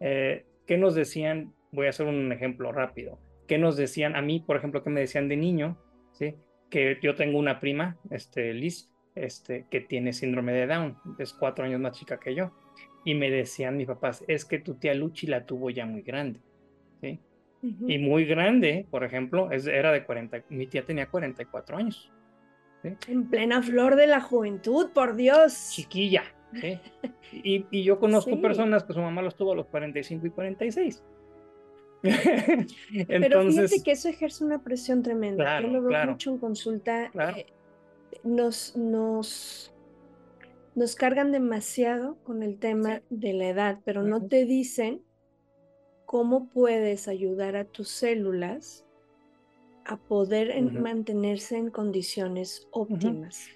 [0.00, 1.54] Eh, ¿Qué nos decían?
[1.72, 3.18] Voy a hacer un ejemplo rápido.
[3.46, 5.76] ¿Qué nos decían a mí, por ejemplo, qué me decían de niño?
[6.12, 6.36] ¿Sí?
[6.68, 11.64] Que yo tengo una prima, este, Liz, este, que tiene síndrome de Down, es cuatro
[11.64, 12.52] años más chica que yo.
[13.04, 16.40] Y me decían mis papás, es que tu tía Luchi la tuvo ya muy grande.
[17.00, 17.18] ¿sí?
[17.62, 22.10] y muy grande, por ejemplo, es, era de 40, mi tía tenía 44 años.
[22.82, 25.70] En plena flor de la juventud, por Dios.
[25.72, 26.24] Chiquilla.
[27.32, 31.04] Y, y, yo conozco personas que su mamá los tuvo a los 45 y 46.
[32.02, 35.60] Entonces, Pero fíjate que eso ejerce una presión tremenda.
[35.60, 37.10] yo lo veo mucho en consulta.
[37.36, 37.46] Eh,
[38.24, 39.74] nos, nos,
[40.74, 45.02] nos cargan demasiado con el tema de la edad, pero no te dicen
[46.06, 48.84] cómo puedes ayudar a tus células
[49.84, 53.48] a poder mantenerse en condiciones óptimas.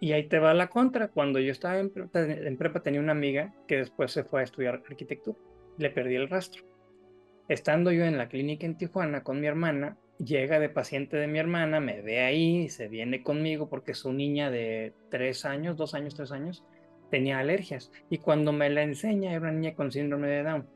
[0.00, 1.08] Y ahí te va la contra.
[1.08, 5.38] Cuando yo estaba en prepa, tenía una amiga que después se fue a estudiar arquitectura.
[5.78, 6.64] Le perdí el rastro.
[7.48, 11.38] Estando yo en la clínica en Tijuana con mi hermana, llega de paciente de mi
[11.38, 16.14] hermana, me ve ahí, se viene conmigo porque su niña de tres años, dos años,
[16.14, 16.64] tres años,
[17.10, 17.90] tenía alergias.
[18.08, 20.66] Y cuando me la enseña, era una niña con síndrome de Down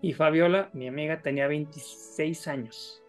[0.00, 3.02] y Fabiola, mi amiga, tenía 26 años.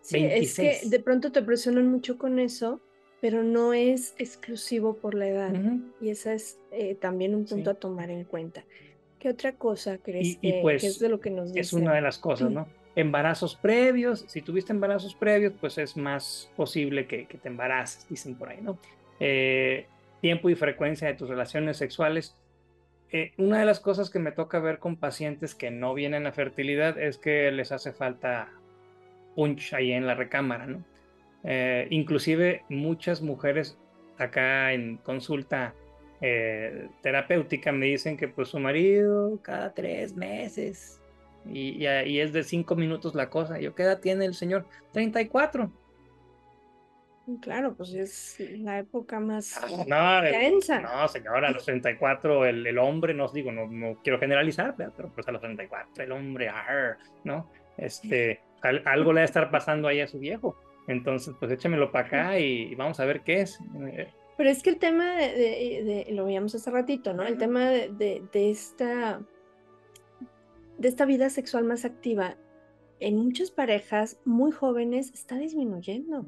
[0.00, 2.80] Sí, es que de pronto te presionan mucho con eso,
[3.20, 5.54] pero no es exclusivo por la edad.
[6.00, 8.64] Y esa es eh, también un punto a tomar en cuenta.
[9.18, 12.18] ¿Qué otra cosa crees que, pues, es de lo que nos Es una de las
[12.18, 12.68] cosas, ¿no?
[12.94, 18.48] Embarazos previos, si tuviste embarazos previos, pues es más posible que, te embaraces, dicen por
[18.48, 18.78] ahí, ¿no?
[19.20, 19.86] Eh,
[20.20, 22.34] tiempo y frecuencia de tus relaciones sexuales
[23.10, 26.32] eh, una de las cosas que me toca ver con pacientes que no vienen a
[26.32, 28.50] fertilidad es que les hace falta
[29.34, 30.84] punch ahí en la recámara, ¿no?
[31.44, 33.78] Eh, inclusive muchas mujeres
[34.18, 35.74] acá en consulta
[36.20, 41.00] eh, terapéutica me dicen que pues su marido cada tres meses
[41.46, 43.58] y, y, es de cinco minutos la cosa.
[43.58, 44.66] Yo, ¿qué edad tiene el señor?
[44.92, 45.70] 34.
[47.42, 50.80] Claro, pues es la época más ah, no, tensa.
[50.80, 55.10] No, señora, a los 34 el, el hombre, no digo, no, no quiero generalizar, pero
[55.14, 56.50] pues a los 34 el hombre,
[57.24, 57.50] ¿no?
[57.76, 60.56] Este, algo le va a estar pasando ahí a su viejo.
[60.86, 63.58] Entonces, pues échamelo para acá y, vamos a ver qué es.
[64.38, 67.24] Pero es que el tema de, lo veíamos hace ratito, ¿no?
[67.24, 69.20] El tema de, esta
[70.78, 72.36] de esta vida sexual más activa
[73.00, 76.24] en muchas parejas muy jóvenes está disminuyendo.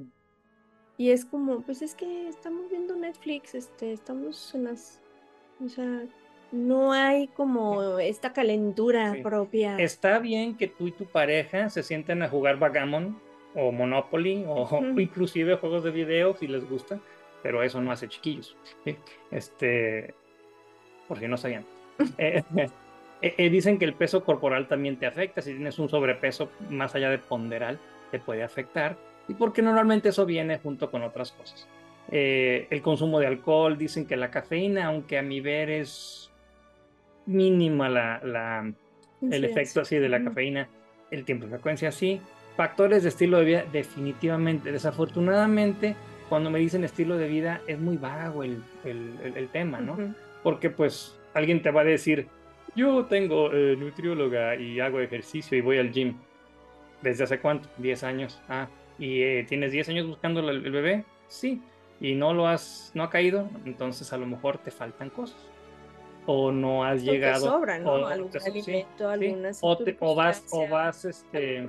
[0.98, 5.00] Y es como, pues es que estamos viendo Netflix, este, estamos en las,
[5.64, 6.02] o sea,
[6.50, 9.76] no hay como esta calentura propia.
[9.78, 13.20] Está bien que tú y tu pareja se sienten a jugar Bagamon
[13.54, 17.00] o Monopoly o inclusive juegos de video si les gusta,
[17.42, 18.56] pero eso no hace chiquillos.
[19.30, 20.14] Este,
[21.08, 21.64] por si no sabían.
[22.16, 22.42] Eh,
[23.22, 26.94] eh, eh, dicen que el peso corporal también te afecta, si tienes un sobrepeso más
[26.94, 27.78] allá de ponderal,
[28.10, 28.96] te puede afectar,
[29.28, 31.68] y porque normalmente eso viene junto con otras cosas.
[32.08, 36.30] el consumo de alcohol, dicen que la cafeína, aunque a mi ver es
[37.26, 38.72] mínima la, la
[39.30, 40.68] el efecto así de la cafeína,
[41.10, 42.20] el tiempo de frecuencia sí,
[42.56, 44.72] factores de estilo de vida, definitivamente.
[44.72, 45.96] Desafortunadamente,
[46.30, 50.14] cuando me dicen estilo de vida, es muy vago el, el, tema, ¿no?
[50.42, 52.28] Porque pues alguien te va a decir,
[52.74, 56.14] yo tengo eh, nutrióloga y hago ejercicio y voy al gym.
[57.02, 57.68] ¿Desde hace cuánto?
[57.78, 58.40] 10 años.
[58.48, 58.68] Ah,
[58.98, 61.04] ¿y eh, tienes 10 años buscando el, el bebé?
[61.26, 61.60] Sí.
[62.00, 63.50] ¿Y no lo has, no ha caído?
[63.66, 65.50] Entonces a lo mejor te faltan cosas
[66.30, 67.50] o no has llegado.
[67.50, 67.92] sobra, ¿no?
[67.92, 71.66] O, Algún alimento, algunas o, o, vas, o vas, este,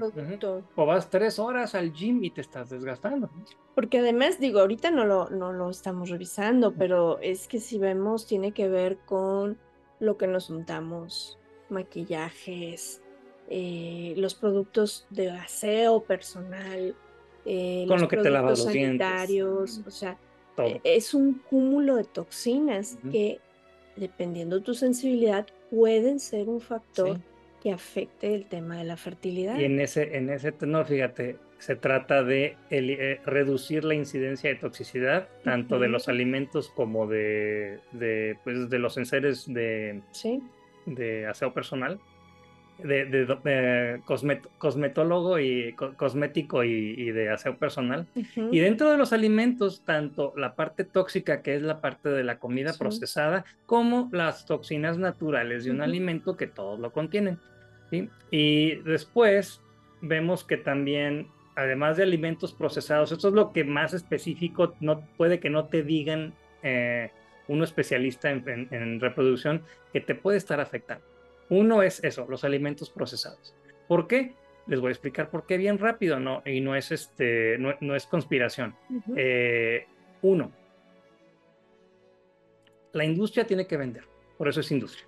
[0.75, 3.29] o vas tres horas al gym y te estás desgastando.
[3.73, 8.27] Porque además, digo, ahorita no lo, no lo estamos revisando, pero es que si vemos,
[8.27, 9.57] tiene que ver con
[9.99, 11.39] lo que nos untamos,
[11.69, 13.01] maquillajes,
[13.49, 16.95] eh, los productos de aseo personal,
[17.45, 20.17] eh, con lo que te lavas los sanitarios, o sea,
[20.57, 23.39] e, es un cúmulo de toxinas que
[23.95, 27.19] dependiendo tu sensibilidad, pueden ser un factor
[27.61, 29.57] que afecte el tema de la fertilidad.
[29.59, 34.55] Y en ese, en ese tenor, fíjate, se trata de eh, reducir la incidencia de
[34.55, 40.01] toxicidad, tanto de los alimentos como de, de, pues, de los enseres de,
[40.87, 41.99] de aseo personal
[42.83, 44.01] de, de,
[44.57, 48.07] cosmetólogo y cosmético y, de aseo personal.
[48.15, 52.39] Y dentro de los alimentos, tanto la parte tóxica, que es la parte de la
[52.39, 57.39] comida procesada, como las toxinas naturales de un alimento que todos lo contienen.
[58.31, 59.61] Y después
[60.01, 65.39] vemos que también, además de alimentos procesados, esto es lo que más específico no, puede
[65.39, 67.11] que no te digan eh,
[67.47, 69.61] uno especialista en reproducción,
[69.91, 71.10] que te puede estar afectando
[71.51, 73.53] uno es eso, los alimentos procesados.
[73.89, 74.35] ¿Por qué?
[74.67, 78.05] Les voy a explicar por qué bien rápido, no, y no es este, no, es
[78.05, 78.73] conspiración.
[79.17, 79.85] Eh,
[80.21, 80.49] uno,
[82.93, 84.05] la industria tiene que vender,
[84.37, 85.05] por eso es industria.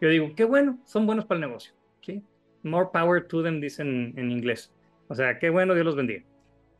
[0.00, 2.20] Yo digo, qué bueno, son buenos para el negocio, ¿sí?
[2.64, 4.72] More power to them, dicen en inglés.
[5.06, 6.24] O sea, qué bueno, Dios los bendiga.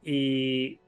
[0.03, 0.81] Y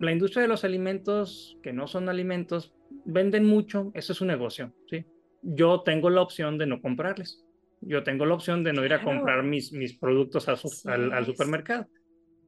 [0.00, 2.72] la industria de los alimentos, que no son alimentos,
[3.04, 5.04] venden mucho, eso es un negocio, ¿sí?
[5.42, 7.44] Yo tengo la opción de no comprarles.
[7.80, 11.88] Yo tengo la opción de no ir a comprar mis, mis productos al, supermercado.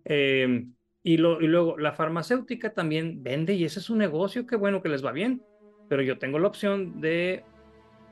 [0.04, 0.72] Em,
[1.02, 4.80] y, lo, y luego la farmacéutica también vende y ese es un negocio que bueno
[4.80, 5.42] que les va bien,
[5.88, 7.42] pero yo tengo la opción de,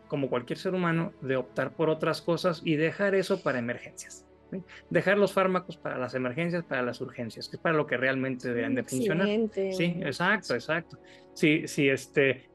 [0.09, 4.27] como cualquier ser humano, de optar por otras cosas y dejar eso para emergencias.
[4.91, 8.49] Dejar los fármacos para las emergencias, para las urgencias, que es para lo que realmente
[8.49, 9.27] deberían de funcionar.
[9.55, 10.99] Sí, exacto, exacto.
[11.33, 12.51] Sí, sí, este,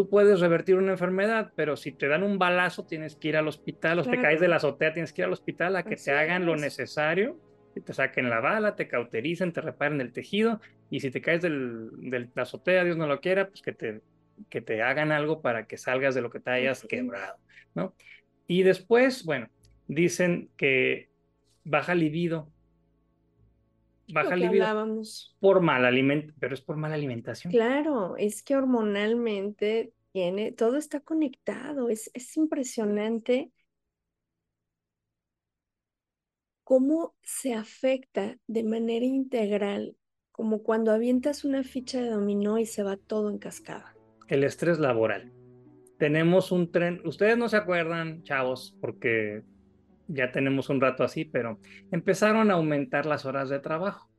[0.00, 3.46] tú puedes revertir una enfermedad, pero si te dan un balazo tienes que ir al
[3.48, 6.10] hospital, o te caes de la azotea tienes que ir al hospital a que te
[6.10, 7.38] hagan lo necesario,
[7.74, 11.42] que te saquen la bala, te cautericen, te reparen el tejido, y si te caes
[11.42, 14.00] del, de la azotea, Dios no lo quiera, pues que te,
[14.48, 17.36] que te hagan algo para que salgas de lo que te hayas quebrado,
[17.74, 17.94] ¿no?
[18.46, 19.50] Y después, bueno,
[19.86, 21.10] dicen que
[21.64, 22.48] baja libido,
[24.12, 24.66] baja libido
[25.40, 27.52] por mal alimento, pero es por mala alimentación.
[27.52, 33.50] Claro, es que hormonalmente tiene, todo está conectado, es, es impresionante
[36.64, 39.96] cómo se afecta de manera integral,
[40.30, 43.96] como cuando avientas una ficha de dominó y se va todo en cascada.
[44.28, 45.32] El estrés laboral.
[45.98, 49.42] Tenemos un tren, ustedes no se acuerdan, chavos, porque
[50.12, 51.58] ya tenemos un rato así, pero
[51.90, 54.10] empezaron a aumentar las horas de trabajo.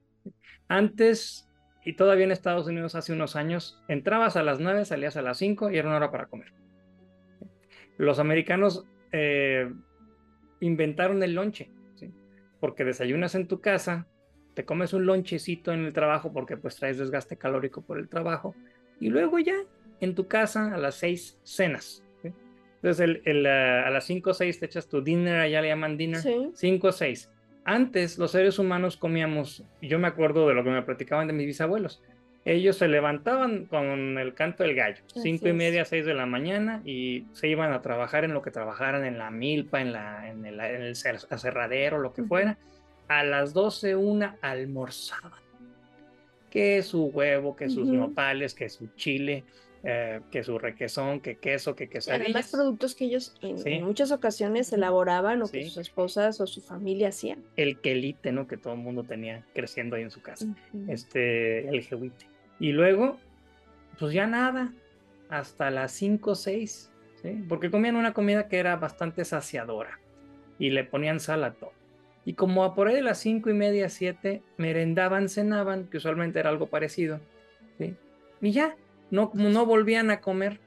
[0.68, 1.50] Antes,
[1.84, 5.38] y todavía en Estados Unidos hace unos años, entrabas a las 9, salías a las
[5.38, 6.54] 5 y era una hora para comer.
[7.98, 9.72] Los americanos eh,
[10.62, 11.70] inventaron el lonche,
[12.60, 14.08] porque desayunas en tu casa,
[14.54, 18.56] te comes un lonchecito en el trabajo porque pues traes desgaste calórico por el trabajo,
[19.00, 19.56] y luego ya
[20.00, 22.04] en tu casa a las 6 cenas.
[22.84, 26.22] Entonces, el, a las 5 o 6 te echas tu dinner, allá le llaman dinner.
[26.54, 27.30] 5 o 6.
[27.64, 31.46] antes los seres humanos comíamos, yo me acuerdo de lo que me platicaban de mis
[31.46, 32.02] bisabuelos,
[32.44, 36.82] ellos se levantaban con el canto del gallo, cinco y media, seis de la mañana,
[36.84, 40.46] y se iban a trabajar en lo que trabajaran en la milpa, en, la, en,
[40.46, 40.96] el, en el
[41.30, 42.58] aserradero, lo que fuera.
[43.08, 45.40] A las doce, una almorzaban.
[46.50, 49.44] Que su huevo, que sus nopales, que su chile,
[49.84, 52.26] eh, que su requesón, que queso, que quesadillas.
[52.26, 57.10] Además, productos que ellos en, muchas ocasiones elaboraban o que sus esposas o su familia
[57.10, 57.44] hacían.
[57.56, 58.48] El quelite, ¿no?
[58.48, 60.46] Que todo el mundo tenía creciendo ahí en su casa.
[60.88, 62.28] Este, el jehuite.
[62.60, 63.18] Y luego,
[63.98, 64.72] pues ya nada,
[65.30, 66.92] hasta las 5 o 6,
[67.24, 67.46] ¿sí?
[67.50, 70.00] Porque comían una comida que era bastante saciadora
[70.60, 71.74] y le ponían sal a todo.
[72.24, 76.40] Y como a por ahí de las cinco y media, 7, merendaban, cenaban, que usualmente
[76.40, 77.20] era algo parecido,
[77.80, 77.96] ¿sí?
[78.42, 78.76] Y ya,
[79.12, 80.60] no, no volvían a comer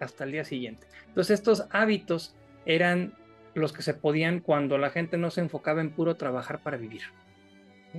[0.00, 0.86] hasta el día siguiente.
[1.06, 2.34] Entonces estos hábitos
[2.66, 3.14] eran
[3.54, 7.02] los que se podían cuando la gente no se enfocaba en puro trabajar para vivir.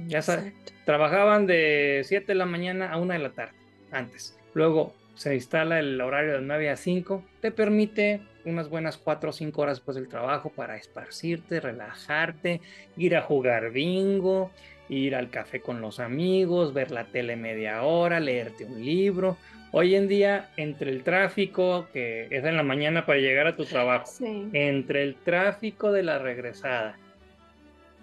[0.08, 0.54] Ya sabes,
[0.86, 3.56] trabajaban de 7 de la mañana a 1 de la tarde,
[3.92, 4.38] antes.
[4.54, 9.34] Luego se instala el horario de 9 a 5, te permite unas buenas 4 o
[9.34, 12.60] 5 horas después del trabajo para esparcirte, relajarte,
[12.98, 14.52] ir a jugar bingo,
[14.90, 19.38] ir al café con los amigos, ver la tele media hora, leerte un libro.
[19.78, 23.66] Hoy en día, entre el tráfico, que es en la mañana para llegar a tu
[23.66, 24.10] trabajo,
[24.54, 26.98] entre el tráfico de la regresada,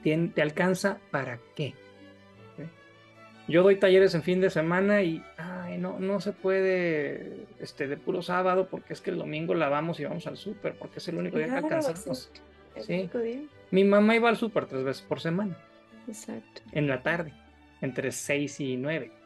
[0.03, 1.73] ¿te, alcanza para qué?
[3.49, 7.97] Yo doy talleres en fin de semana y ay, no, no se puede este, de
[7.97, 11.17] puro sábado porque es que el domingo lavamos y vamos al súper porque es el
[11.17, 12.31] único día que alcanzamos.
[12.81, 13.09] Sí.
[13.71, 15.57] Mi mamá iba al súper tres veces por semana.
[16.07, 16.61] Exacto.
[16.73, 17.33] En la tarde,
[17.81, 19.22] entre 6 y 9.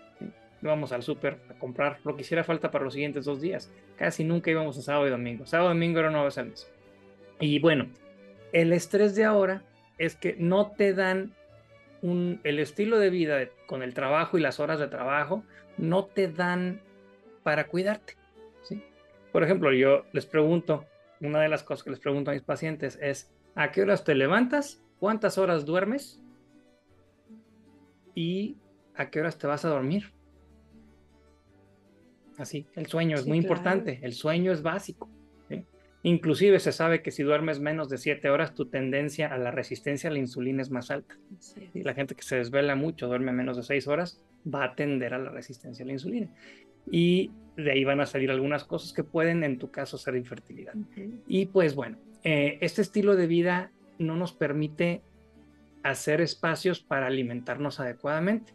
[0.66, 3.72] Íbamos al súper a comprar lo que hiciera falta para los siguientes dos días.
[3.96, 5.46] Casi nunca íbamos a sábado y domingo.
[5.46, 6.70] Sábado y domingo era una vez al mes.
[7.40, 7.88] Y bueno,
[8.52, 9.62] el estrés de ahora
[9.98, 11.32] es que no te dan
[12.02, 15.42] un, el estilo de vida con el trabajo y las horas de trabajo,
[15.78, 16.80] no te dan
[17.42, 18.16] para cuidarte.
[18.62, 18.82] ¿sí?
[19.32, 20.84] Por ejemplo, yo les pregunto,
[21.20, 24.14] una de las cosas que les pregunto a mis pacientes es, ¿a qué horas te
[24.14, 24.82] levantas?
[24.98, 26.20] ¿Cuántas horas duermes?
[28.16, 28.56] y
[28.96, 30.12] a qué horas te vas a dormir.
[32.38, 35.08] Así, el sueño es muy importante, el sueño es básico.
[36.02, 40.08] Inclusive se sabe que si duermes menos de siete horas, tu tendencia a la resistencia
[40.08, 41.16] a la insulina es más alta.
[41.74, 45.14] Y la gente que se desvela mucho, duerme menos de seis horas, va a tender
[45.14, 46.28] a la resistencia a la insulina.
[46.92, 50.74] Y de ahí van a salir algunas cosas que pueden, en tu caso, ser infertilidad.
[51.26, 55.02] Y pues bueno, eh, este estilo de vida no nos permite
[55.82, 58.52] hacer espacios para alimentarnos adecuadamente.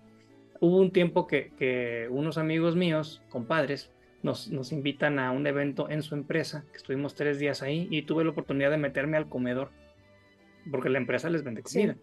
[0.62, 3.92] Hubo un tiempo que, unos amigos míos, compadres,
[4.22, 8.04] nos, nos, invitan a un evento en su empresa, que estuvimos tres días ahí y
[8.04, 9.72] tuve la oportunidad de meterme al comedor,
[10.70, 11.98] porque la empresa les vende comida.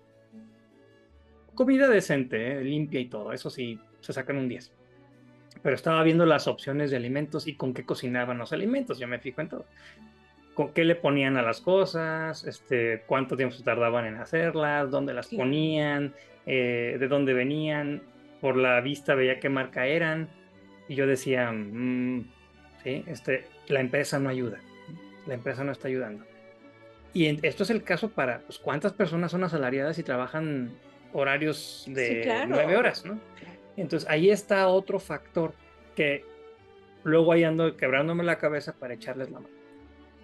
[1.55, 2.65] Comida decente, ¿eh?
[2.65, 4.73] limpia y todo, eso sí, se sacan un 10.
[5.63, 9.21] Pero estaba viendo las opciones de alimentos y con qué cocinaban los alimentos, yo me
[9.21, 9.67] fijo en todo
[10.59, 15.15] con qué le ponían a las cosas, este, cuánto tiempo se tardaban en hacerlas, dónde
[15.15, 16.15] las ponían,
[16.47, 18.03] eh, de dónde venían,
[18.41, 20.29] por la vista veía qué marca eran,
[20.89, 22.31] y yo decía, mm,
[22.83, 23.05] ¿sí?
[23.07, 24.59] este, la empresa no ayuda,
[25.27, 26.25] la empresa no está ayudando.
[27.15, 30.73] Y esto es el caso para, pues, ¿cuántas personas son asalariadas y trabajan
[31.13, 33.19] horarios de nueve horas, ¿no?
[33.77, 35.55] Entonces ahí está otro factor
[35.95, 36.25] que
[37.05, 39.55] luego ahí ando quebrándome la cabeza para echarles la mano.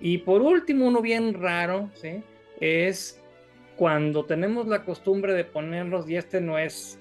[0.01, 2.23] Y por último, uno bien raro, ¿sí?
[2.61, 3.21] Es
[3.77, 7.01] cuando tenemos la costumbre de ponerlos, y este no es,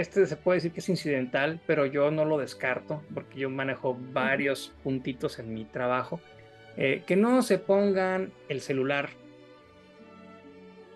[0.00, 3.98] este se puede decir que es incidental, pero yo no lo descarto, porque yo manejo
[4.12, 6.20] varios puntitos en mi trabajo,
[6.76, 9.08] eh, que no se pongan el celular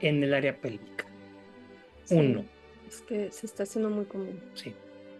[0.00, 1.06] en el área pélvica.
[2.10, 2.44] Uno.
[2.86, 4.40] Es que se está haciendo muy común.
[4.54, 4.74] Sí.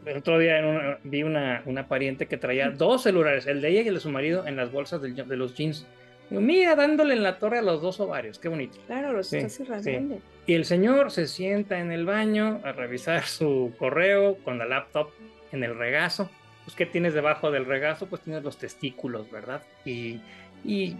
[0.04, 3.88] El otro día vi una, una, pariente que traía dos celulares, el de ella y
[3.88, 5.86] el de su marido, en las bolsas de los jeans
[6.30, 8.78] mira, dándole en la torre a los dos ovarios, qué bonito.
[8.86, 10.18] Claro, los está irradiando.
[10.46, 15.10] Y el señor se sienta en el baño a revisar su correo con la laptop
[15.52, 16.30] en el regazo.
[16.64, 18.06] Pues, ¿qué tienes debajo del regazo?
[18.06, 19.62] Pues tienes los testículos, ¿verdad?
[19.84, 20.20] Y,
[20.64, 20.96] y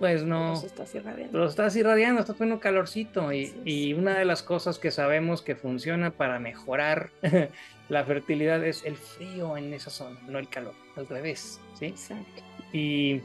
[0.00, 0.50] pues no.
[0.50, 1.38] Los estás irradiando.
[1.38, 3.32] Los estás irradiando, estás poniendo calorcito.
[3.32, 7.10] Y, y una de las cosas que sabemos que funciona para mejorar
[7.88, 11.86] la fertilidad es el frío en esa zona, no el calor, al revés, ¿sí?
[11.86, 12.42] Exacto.
[12.72, 13.20] Y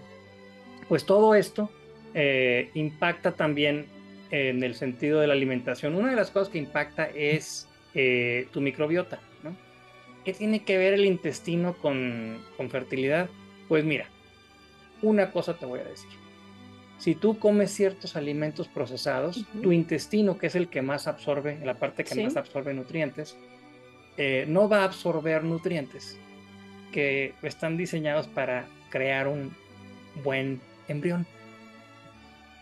[0.87, 1.69] pues todo esto
[2.13, 3.87] eh, impacta también
[4.31, 5.95] en el sentido de la alimentación.
[5.95, 9.19] Una de las cosas que impacta es eh, tu microbiota.
[9.43, 9.55] ¿no?
[10.25, 13.29] ¿Qué tiene que ver el intestino con, con fertilidad?
[13.67, 14.07] Pues mira,
[15.01, 16.09] una cosa te voy a decir.
[16.97, 21.75] si tú comes ciertos alimentos procesados, tu intestino, que es el que más absorbe, la
[21.75, 23.37] parte que más absorbe nutrientes,
[24.17, 26.19] eh, no va a absorber nutrientes
[26.91, 29.55] que están diseñados para crear un
[30.23, 31.25] buen embrión.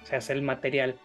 [0.04, 0.96] O sea, es el material.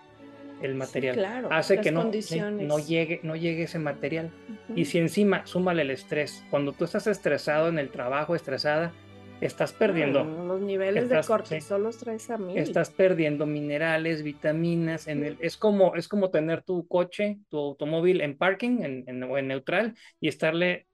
[0.62, 4.30] El material hace que no, no, llegue, no llegue ese material.
[4.74, 8.92] Y si encima súmale el estrés, cuando tú estás estresado en el trabajo, estresada,
[9.40, 10.22] estás perdiendo.
[10.22, 12.58] los niveles de cortisol los traes a mí.
[12.58, 15.08] Estás perdiendo minerales, vitaminas.
[15.08, 19.22] En el, es, como, es como tener tu coche, tu automóvil en parking en, en,
[19.22, 20.86] o en neutral y estarle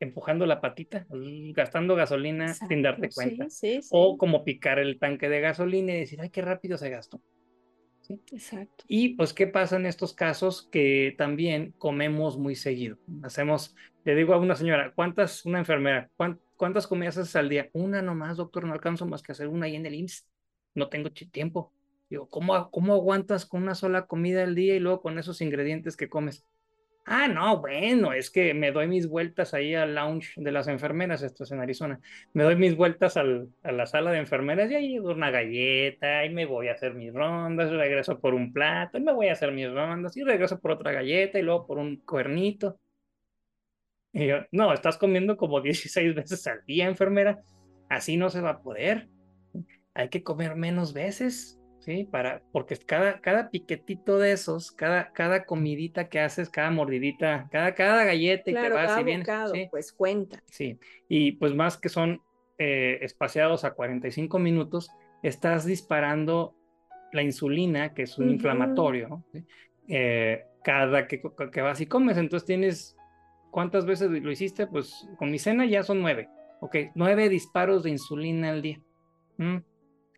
[0.00, 3.46] empujando la patita, gastando gasolina sin darte cuenta.
[3.90, 7.20] O como picar el tanque de gasolina y decir, ay, qué rápido se gastó.
[8.32, 8.84] Exacto.
[8.86, 10.68] Y pues, ¿qué pasa en estos casos?
[10.70, 12.98] Que también comemos muy seguido.
[13.22, 13.74] Hacemos,
[14.04, 16.10] le digo a una señora, ¿cuántas, una enfermera,
[16.56, 17.70] cuántas comidas haces al día?
[17.72, 20.26] Una nomás, doctor, no alcanzo más que hacer una ahí en el IMSS.
[20.74, 21.72] No tengo tiempo.
[22.10, 25.96] Digo, ¿cómo, ¿cómo aguantas con una sola comida al día y luego con esos ingredientes
[25.96, 26.44] que comes?
[27.06, 31.22] Ah, no, bueno, es que me doy mis vueltas ahí al lounge de las enfermeras,
[31.22, 32.00] esto es en Arizona.
[32.32, 36.46] Me doy mis vueltas a la sala de enfermeras y ahí una galleta, y me
[36.46, 39.70] voy a hacer mis rondas, regreso por un plato, y me voy a hacer mis
[39.70, 42.80] rondas, y regreso por otra galleta, y luego por un cuernito.
[44.14, 47.42] Y yo, no, estás comiendo como 16 veces al día, enfermera.
[47.90, 49.08] Así no se va a poder.
[49.92, 51.60] Hay que comer menos veces.
[51.84, 52.08] ¿Sí?
[52.10, 57.74] Para, porque cada, cada piquetito de esos, cada, cada comidita que haces, cada mordidita, cada,
[57.74, 59.28] cada galleta y que vas y vienes,
[59.70, 60.42] pues cuenta.
[60.46, 60.78] Sí,
[61.08, 62.22] y pues más que son
[62.58, 64.90] eh, espaciados a 45 minutos,
[65.22, 66.54] estás disparando
[67.12, 69.22] la insulina, que es un inflamatorio,
[69.88, 71.22] eh, cada que,
[71.52, 72.96] que, vas y comes, entonces tienes,
[73.50, 74.66] ¿cuántas veces lo hiciste?
[74.66, 76.28] Pues con mi cena ya son nueve,
[76.60, 78.80] ok, nueve disparos de insulina al día.
[79.36, 79.58] Mm,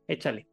[0.06, 0.46] échale.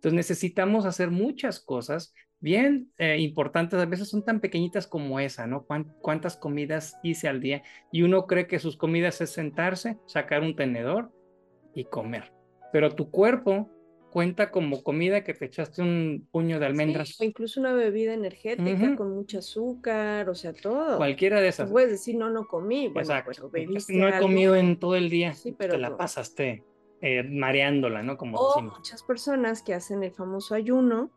[0.00, 5.46] Entonces necesitamos hacer muchas cosas bien eh, importantes, a veces son tan pequeñitas como esa,
[5.46, 5.66] ¿no?
[6.00, 7.62] ¿Cuántas comidas hice al día?
[7.92, 11.12] Y uno cree que sus comidas es sentarse, sacar un tenedor
[11.74, 12.32] y comer.
[12.72, 13.68] Pero tu cuerpo
[14.10, 17.20] cuenta como comida que te echaste un puño de almendras.
[17.20, 20.96] o incluso una bebida energética con mucho azúcar, o sea, todo.
[20.96, 21.70] Cualquiera de esas.
[21.70, 22.88] puedes decir, no, no comí.
[22.88, 23.50] Bueno, Exacto.
[23.90, 25.34] no he comido en todo el día.
[25.34, 26.64] Sí, pero te la pasaste
[27.02, 28.16] eh, mareándola, ¿no?
[28.16, 31.10] Como o muchas personas que hacen el famoso ayuno,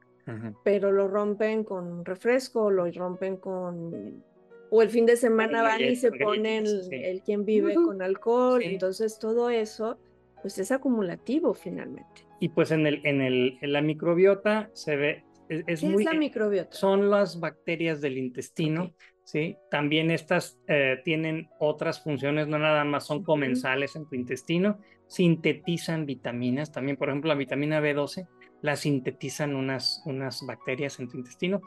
[0.63, 4.23] pero lo rompen con refresco, lo rompen con...
[4.69, 9.19] O el fin de semana van y se ponen el, quien vive con alcohol, entonces
[9.19, 9.99] todo eso,
[10.41, 12.25] pues es acumulativo finalmente.
[12.39, 15.23] Y pues en, el, en, el, en la microbiota se ve...
[15.49, 16.71] Es, es muy, es la microbiota?
[16.71, 18.93] Son las bacterias del intestino.
[19.23, 19.57] ¿Sí?
[19.69, 26.05] También estas eh, tienen otras funciones, no nada más son comensales en tu intestino, sintetizan
[26.05, 28.27] vitaminas, también por ejemplo la vitamina B12
[28.61, 31.61] la sintetizan unas, unas bacterias en tu intestino.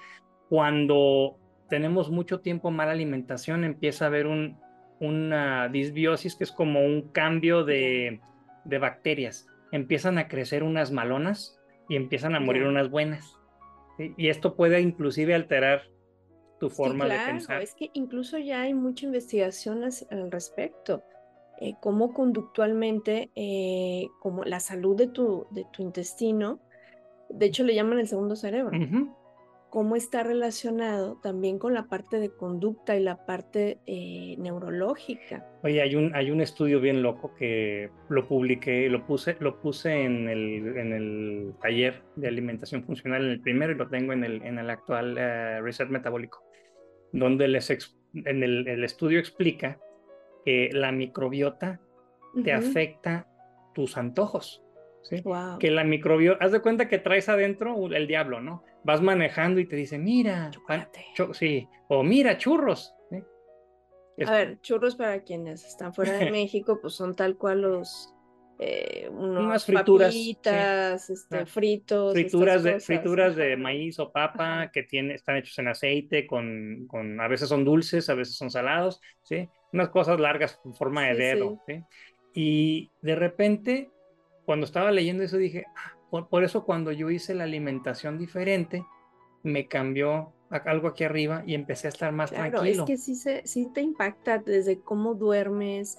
[0.48, 1.38] Cuando
[1.68, 4.58] tenemos mucho tiempo mala alimentación, empieza a haber un,
[4.98, 8.20] una disbiosis que es como un cambio de,
[8.64, 9.46] de bacterias.
[9.72, 13.38] Empiezan a crecer unas malonas y empiezan a morir unas buenas.
[13.98, 15.82] Y esto puede inclusive alterar
[16.58, 17.62] tu forma de pensar.
[17.62, 21.02] Es que incluso ya hay mucha investigación al respecto.
[21.58, 26.60] Eh, cómo conductualmente, eh, como la salud de tu, de tu intestino,
[27.30, 28.78] de hecho le llaman el segundo cerebro,
[29.70, 35.46] cómo está relacionado también con la parte de conducta y la parte eh, neurológica.
[35.62, 40.04] Oye, hay un, hay un estudio bien loco que lo publiqué, lo puse, lo puse
[40.04, 44.24] en el, en el taller de alimentación funcional en el primero y lo tengo en
[44.24, 45.16] el, en el actual
[45.62, 46.45] Reset Metabólico
[47.12, 47.70] donde les
[48.14, 49.78] en el, estudio explica
[50.44, 51.80] que la microbiota
[52.42, 53.26] te afecta
[53.74, 54.62] tus antojos.
[55.02, 55.22] ¿sí?
[55.58, 58.64] Que la microbiota, haz de cuenta que traes adentro el diablo, ¿no?
[58.84, 60.50] Vas manejando y te dice, mira,
[61.32, 62.94] sí, o mira, churros.
[64.24, 68.14] A ver, churros para quienes están fuera de México, pues son tal cual los
[68.58, 72.12] eh, unas frituras, este, fritos.
[72.14, 77.20] Frituras de, frituras de maíz o papa que tiene, están hechos en aceite, con, con,
[77.20, 79.48] a veces son dulces, a veces son salados, ¿sí?
[79.72, 81.82] Unas cosas largas con forma de dedo, sí.
[82.32, 83.90] Y de repente,
[84.44, 85.96] cuando estaba leyendo eso, dije, ah,
[86.30, 88.84] por, eso cuando yo hice la alimentación diferente,
[89.42, 92.84] me cambió algo aquí arriba y empecé a estar más claro, tranquilo.
[92.84, 95.98] Es que sí, se, sí te impacta desde cómo duermes,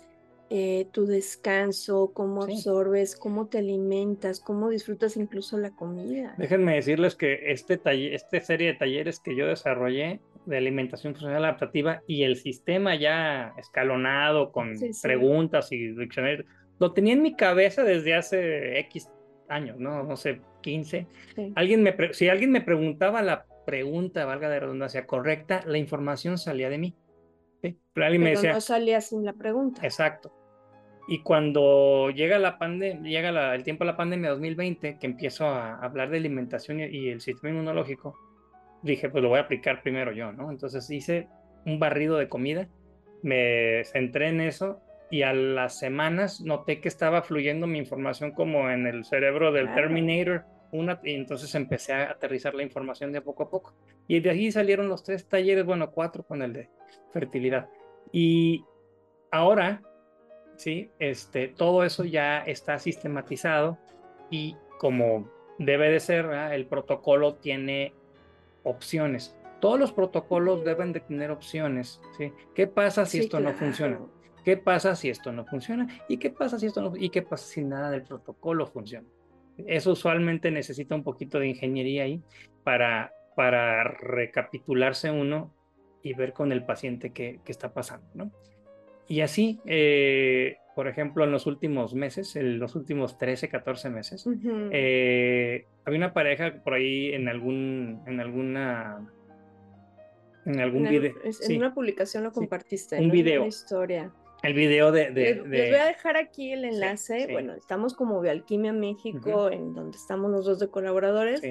[0.50, 6.36] eh, tu descanso, cómo absorbes, cómo te alimentas, cómo disfrutas incluso la comida.
[6.38, 11.44] Déjenme decirles que este taller, esta serie de talleres que yo desarrollé de alimentación funcional
[11.44, 16.46] adaptativa y el sistema ya escalonado con preguntas y diccionarios,
[16.80, 19.10] lo tenía en mi cabeza desde hace X
[19.50, 20.04] años, ¿no?
[20.04, 21.08] No sé, 15.
[21.56, 26.70] Alguien me si alguien me preguntaba la pregunta, valga de redundancia, correcta, la información salía
[26.70, 26.96] de mí.
[27.62, 28.54] Pero alguien me decía.
[28.54, 29.82] No salía sin la pregunta.
[29.84, 30.32] Exacto.
[31.08, 36.10] Y cuando llega la llega el tiempo de la pandemia 2020, que empiezo a hablar
[36.10, 38.18] de alimentación y, el sistema inmunológico,
[38.84, 40.52] dije, pues lo voy a aplicar primero yo, ¿no?
[40.52, 41.30] Entonces hice
[41.66, 42.68] un barrido de comida,
[43.24, 48.70] me centré en eso y a las semanas noté que estaba fluyendo mi información como
[48.70, 50.44] en el cerebro del Terminator,
[50.74, 53.74] una, y entonces empecé a aterrizar la información de poco a poco.
[54.10, 56.70] Y de ahí salieron los tres talleres, bueno, cuatro con el de
[57.14, 57.70] fertilidad.
[58.12, 58.66] Y
[59.32, 59.82] ahora
[60.58, 60.90] ¿sí?
[61.00, 63.78] Este, todo eso ya está sistematizado
[64.30, 67.94] y como debe de ser, el protocolo tiene
[68.64, 69.36] opciones.
[69.62, 72.32] Todos los protocolos deben de tener opciones, ¿sí?
[72.54, 74.00] ¿Qué pasa si esto no funciona?
[74.44, 75.88] ¿Qué pasa si esto no funciona?
[76.08, 79.08] ¿Y qué pasa si esto no y qué pasa si nada del protocolo funciona?
[79.66, 82.22] Eso usualmente necesita un poquito de ingeniería ahí
[82.64, 85.52] para, para recapitularse uno
[86.04, 88.32] y ver con el paciente qué, qué está pasando, ¿no?
[89.08, 94.28] Y así, eh, por ejemplo, en los últimos meses, en los últimos 13, 14 meses,
[94.72, 99.10] eh, había una pareja por ahí en algún, en alguna,
[100.46, 101.14] en algún video.
[101.48, 103.00] En una publicación lo compartiste.
[103.00, 103.42] Un video.
[103.42, 104.12] Una historia.
[104.44, 107.28] El video de, les, voy a dejar aquí el enlace.
[107.32, 111.42] Bueno, estamos como Bioalquimia México, en donde estamos los dos de colaboradores.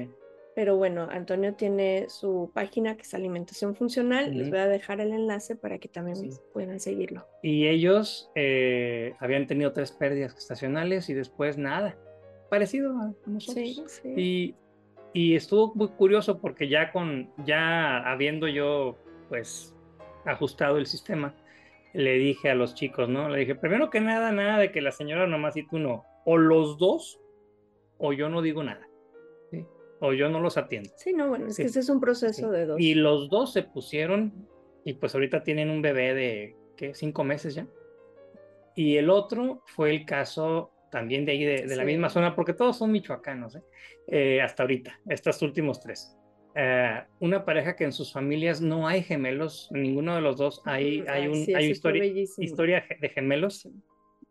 [0.57, 4.35] Pero bueno, Antonio tiene su página que es Alimentación Funcional.
[4.35, 7.29] Les voy a dejar el enlace para que también puedan seguirlo.
[7.43, 11.99] Y ellos eh, habían tenido tres pérdidas estacionales y después nada.
[12.49, 14.01] Parecido a nosotros.
[14.03, 14.55] Sí, y,
[15.13, 18.97] y estuvo muy curioso porque ya con, ya habiendo yo
[19.29, 19.77] pues
[20.25, 21.35] ajustado el sistema,
[21.93, 23.29] le dije a los chicos, ¿no?
[23.29, 26.07] Le dije, primero que nada, nada de que la señora nomás y tú no.
[26.25, 27.21] O los dos,
[27.99, 28.86] o yo no digo nada
[30.07, 30.91] o yo no los atiendo.
[30.97, 32.81] Sí, no, bueno, es que ese es un proceso de dos.
[32.81, 34.33] Y los dos se pusieron
[34.85, 36.95] y pues ahorita tienen un bebé de, ¿qué?
[36.95, 37.67] Cinco meses ya.
[38.75, 42.79] Y el otro fue el caso también de ahí, de, la misma zona, porque todos
[42.79, 43.63] son michoacanos, ¿eh?
[44.07, 46.17] Eh, hasta ahorita, estos últimos tres.
[46.55, 51.05] Eh, una pareja que en sus familias no hay gemelos, ninguno de los dos hay,
[51.09, 52.05] hay, un, hay historia,
[52.39, 53.69] historia de gemelos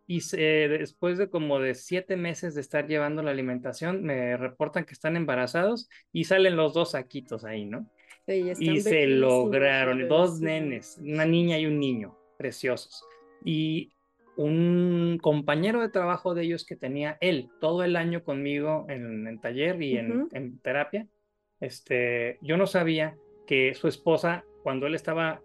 [0.06, 4.92] y después de como de siete meses de estar llevando la alimentación, me reportan que
[4.92, 7.90] están embarazados y salen los dos saquitos ahí, ¿no?
[8.28, 13.04] y se lograron, dos nenes, una niña y un niño, preciosos.
[13.44, 13.92] Y
[14.36, 19.40] un compañero de trabajo de ellos que tenía él todo el año conmigo en el
[19.40, 21.06] taller y en, en terapia,
[21.60, 25.40] este, yo no sabía que su esposa, cuando él estaba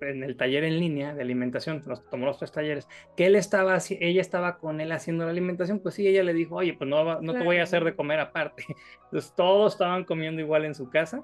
[0.00, 3.78] en el taller en línea de alimentación, nos tomó los tres talleres, que él estaba,
[4.00, 7.20] ella estaba con él haciendo la alimentación, pues sí, ella le dijo, oye, pues no,
[7.20, 8.64] no te voy a hacer de comer aparte.
[9.04, 11.22] Entonces todos estaban comiendo igual en su casa,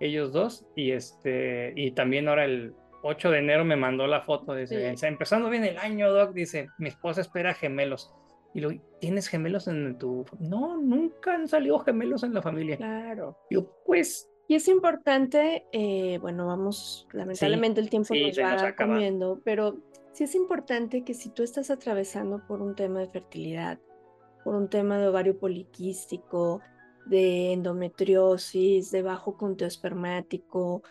[0.00, 4.54] ellos dos, y este, y también ahora el 8 de enero me mandó la foto,
[4.54, 8.14] dice, empezando bien el año, Doc, dice, mi esposa espera gemelos.
[8.54, 8.70] Y lo,
[9.00, 10.26] ¿tienes gemelos en tu...?
[10.38, 12.76] No, nunca han salido gemelos en la familia.
[12.76, 13.38] Claro.
[13.50, 19.78] Yo, pues, y es importante, eh, bueno, vamos, lamentablemente el tiempo nos va comiendo, pero
[20.12, 23.78] sí es importante que si tú estás atravesando por un tema de fertilidad,
[24.44, 26.60] por un tema de ovario poliquístico,
[27.06, 30.82] de endometriosis, de bajo conteo espermático,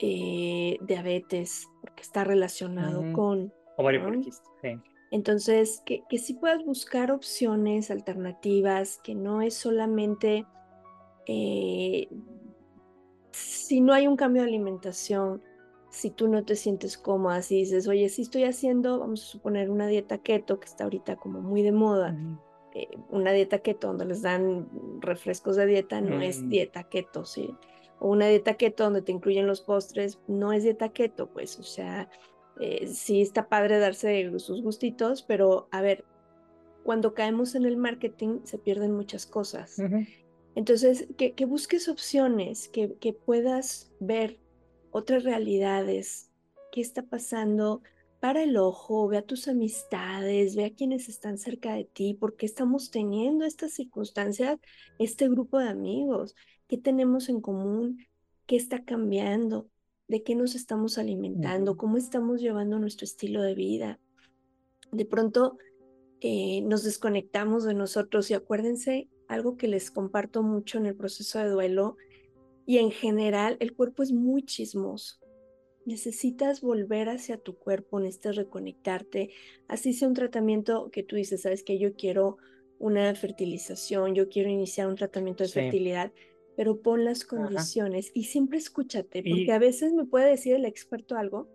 [0.00, 3.54] eh, diabetes, porque está relacionado con...
[3.76, 4.70] Ovario poliquístico, sí.
[5.12, 10.46] Entonces, que, que sí puedas buscar opciones alternativas, que no es solamente
[11.26, 12.08] eh,
[13.64, 15.42] si no hay un cambio de alimentación,
[15.88, 19.70] si tú no te sientes cómoda, si dices, oye, si estoy haciendo, vamos a suponer,
[19.70, 22.16] una dieta keto que está ahorita como muy de moda,
[22.74, 24.68] eh, una dieta keto donde les dan
[25.00, 26.48] refrescos de dieta, no es mm.
[26.48, 27.54] dieta keto, ¿sí?
[28.00, 31.62] O una dieta keto donde te incluyen los postres, no es dieta keto, pues, o
[31.62, 32.10] sea,
[32.60, 36.04] eh, sí está padre darse sus gustitos, pero a ver,
[36.82, 39.80] cuando caemos en el marketing se pierden muchas cosas.
[40.54, 44.38] Entonces, que, busques opciones, que, puedas ver
[44.92, 46.30] otras realidades,
[46.70, 47.82] qué está pasando
[48.20, 52.46] para el ojo, ve a tus amistades, ve a quienes están cerca de ti, porque
[52.46, 54.58] estamos teniendo estas circunstancias,
[54.98, 56.34] este grupo de amigos,
[56.68, 57.98] qué tenemos en común,
[58.46, 59.68] qué está cambiando,
[60.08, 64.00] de qué nos estamos alimentando, cómo estamos llevando nuestro estilo de vida.
[64.92, 65.58] De pronto
[66.20, 71.38] eh, nos desconectamos de nosotros y acuérdense algo que les comparto mucho en el proceso
[71.38, 71.96] de duelo
[72.66, 75.18] y en general el cuerpo es muy chismoso.
[75.86, 79.30] Necesitas volver hacia tu cuerpo, necesitas reconectarte,
[79.68, 82.38] así sea un tratamiento que tú dices, sabes que yo quiero
[82.78, 85.54] una fertilización, yo quiero iniciar un tratamiento de Sí.
[85.54, 86.12] fertilidad,
[86.56, 87.36] pero pon las Ajá.
[87.36, 91.48] condiciones y siempre escúchate, Y- porque a veces me puede decir el experto algo,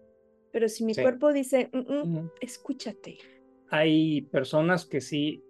[0.52, 1.02] pero si mi Sí.
[1.02, 1.80] cuerpo dice, "Mm,
[2.20, 3.18] mm", escúchate.
[3.70, 5.44] Hay personas que sí,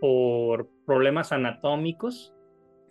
[0.00, 2.34] por problemas anatómicos,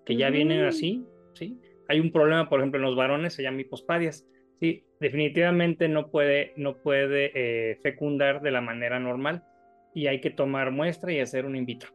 [0.06, 0.70] que ya vienen Ujú.
[0.70, 1.60] así, ¿sí?
[1.88, 4.28] Hay un problema, por ejemplo, en los varones, se llama hipospadias.
[4.60, 9.44] Sí, definitivamente no puede, no puede eh, fecundar de la manera normal
[9.96, 11.90] y hay que tomar muestra y hacer un in vitro.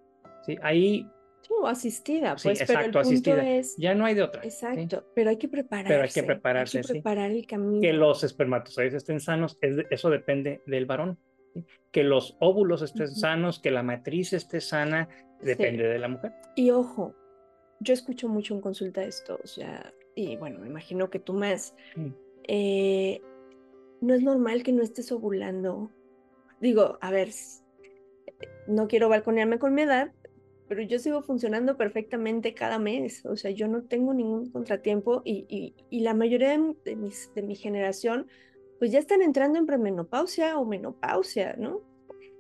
[0.47, 0.57] ¿sí?
[0.63, 1.07] Ahí
[1.43, 3.51] Sí, o asistida, Sí, pues, pero el exacto, punto asistida.
[3.51, 4.41] es, ya no hay de otra.
[4.43, 4.49] ¿sí?
[4.49, 6.93] exacto, pero hay que prepararse, prepararse, hay que sí.
[6.95, 7.83] preparar el camino.
[7.83, 11.19] Que los espermatozoides estén sanos, es de- eso depende del varón.
[11.93, 15.09] Que los óvulos estén sanos, que la matriz esté sana,
[15.41, 16.33] depende de la mujer.
[16.57, 17.15] Y ojo,
[17.81, 21.75] yo escucho mucho en consulta esto, o sea, y bueno, me imagino que tú más.
[21.97, 22.09] Mm.
[22.49, 23.21] eh,
[24.01, 25.91] no es normal que no estés ovulando.
[26.61, 27.31] Digo, a ver,
[28.67, 30.13] no quiero balconearme con mi edad,
[30.69, 33.25] pero yo sigo funcionando perfectamente cada mes.
[33.27, 37.43] O sea, yo no tengo ningún contratiempo y, y- y la mayoría de mis, de
[37.43, 38.27] mi generación,
[38.85, 41.81] pues ya están entrando en premenopausia o menopausia, ¿no?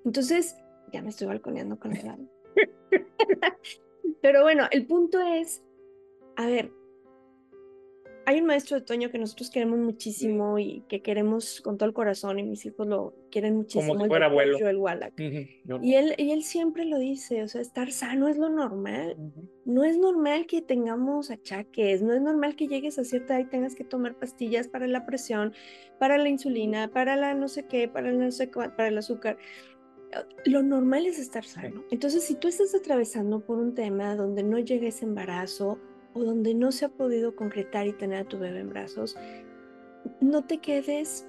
[0.04, 0.54] Entonces,
[0.92, 2.18] ya me estoy balconeando con edad.
[4.20, 5.64] Pero bueno, el punto es,
[6.36, 6.70] a ver,
[8.26, 11.94] hay un maestro de otoño que nosotros queremos muchísimo y que queremos con todo el
[11.94, 13.84] corazón y mis hijos lo quieren muchísimo.
[13.96, 14.58] si el fuera doctor abuelo.
[14.58, 15.12] Joel Wallach.
[15.14, 18.48] Ujú, yo- Y él, y él siempre lo dice, o sea, estar sano es lo
[18.48, 19.16] normal.
[19.18, 19.48] Ujú.
[19.66, 23.50] No es normal que tengamos achaques, no es normal que llegues a cierta edad y
[23.50, 25.52] tengas que tomar pastillas para la presión,
[25.98, 28.98] para la insulina, para la no sé qué, para el no sé cuá- para el
[28.98, 29.36] azúcar.
[30.44, 31.82] Lo normal es estar sano.
[31.90, 35.78] Entonces, si tú estás atravesando por un tema donde no llega ese embarazo
[36.14, 39.16] o donde no se ha podido concretar y tener a tu bebé en brazos,
[40.20, 41.26] no te quedes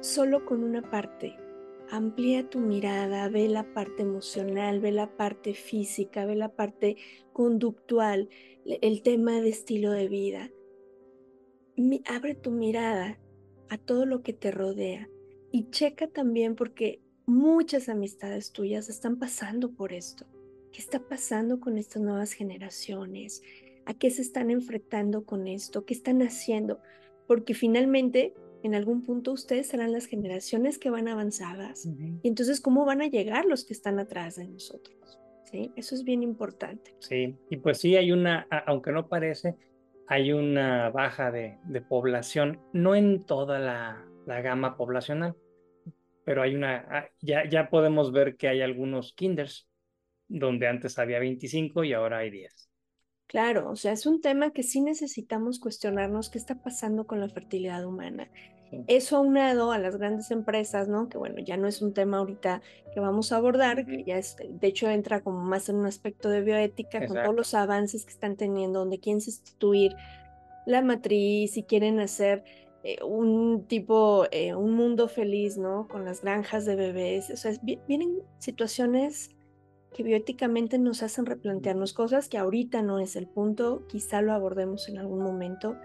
[0.00, 1.36] solo con una parte.
[1.90, 6.96] Amplía tu mirada, ve la parte emocional, ve la parte física, ve la parte
[7.32, 8.30] conductual,
[8.64, 10.50] el tema de estilo de vida.
[12.06, 13.18] Abre tu mirada
[13.68, 15.08] a todo lo que te rodea
[15.50, 20.26] y checa también porque muchas amistades tuyas están pasando por esto.
[20.72, 23.42] ¿Qué está pasando con estas nuevas generaciones?
[23.86, 25.84] ¿A qué se están enfrentando con esto?
[25.84, 26.80] ¿Qué están haciendo?
[27.26, 31.88] Porque finalmente, en algún punto, ustedes serán las generaciones que van avanzadas.
[32.22, 35.20] Y entonces, ¿cómo van a llegar los que están atrás de nosotros?
[35.44, 35.70] ¿Sí?
[35.76, 36.94] Eso es bien importante.
[37.00, 39.56] Sí, y pues sí hay una, aunque no parece,
[40.06, 45.36] hay una baja de, de población, no en toda la, la gama poblacional,
[46.24, 49.68] pero hay una, ah, ya, ya podemos ver que hay algunos kinders
[50.28, 52.71] donde antes había 25 y ahora hay 10.
[53.32, 57.30] Claro, o sea, es un tema que sí necesitamos cuestionarnos qué está pasando con la
[57.30, 58.28] fertilidad humana.
[58.70, 58.84] Sí.
[58.88, 61.08] Eso aunado a las grandes empresas, ¿no?
[61.08, 62.60] Que bueno, ya no es un tema ahorita
[62.92, 66.28] que vamos a abordar, que ya es, de hecho entra como más en un aspecto
[66.28, 69.94] de bioética con todos los avances que están teniendo, donde quieren sustituir
[70.66, 72.44] la matriz y quieren hacer
[72.84, 75.88] eh, un tipo, eh, un mundo feliz, ¿no?
[75.88, 77.30] Con las granjas de bebés.
[77.30, 79.30] O sea, es- vi- vienen situaciones
[79.94, 84.88] que bioéticamente nos hacen replantearnos cosas que ahorita no es el punto, quizá lo abordemos
[84.88, 85.76] en algún momento,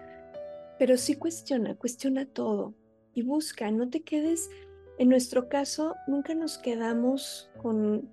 [0.78, 2.74] pero sí cuestiona, cuestiona todo
[3.12, 4.50] y busca, no te quedes,
[4.98, 8.08] en nuestro caso, nunca nos quedamos con,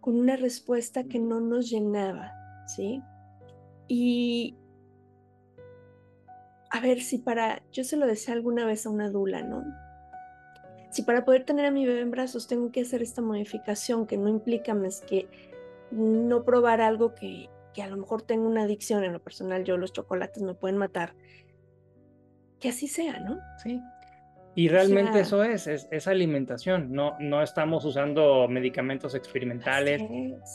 [0.00, 2.32] con una respuesta que no nos llenaba,
[2.66, 3.00] ¿sí?
[3.88, 4.56] Y
[6.70, 9.64] a ver si para, yo se lo decía alguna vez a una dula, ¿no?
[10.96, 14.16] Si para poder tener a mi bebé en brazos tengo que hacer esta modificación que
[14.16, 15.28] no implica más que
[15.90, 19.76] no probar algo que, que a lo mejor tengo una adicción en lo personal, yo
[19.76, 21.12] los chocolates me pueden matar,
[22.58, 23.38] que así sea, ¿no?
[23.62, 23.78] Sí.
[24.54, 30.00] Y realmente sea- eso es, es, es alimentación, no, no estamos usando medicamentos experimentales,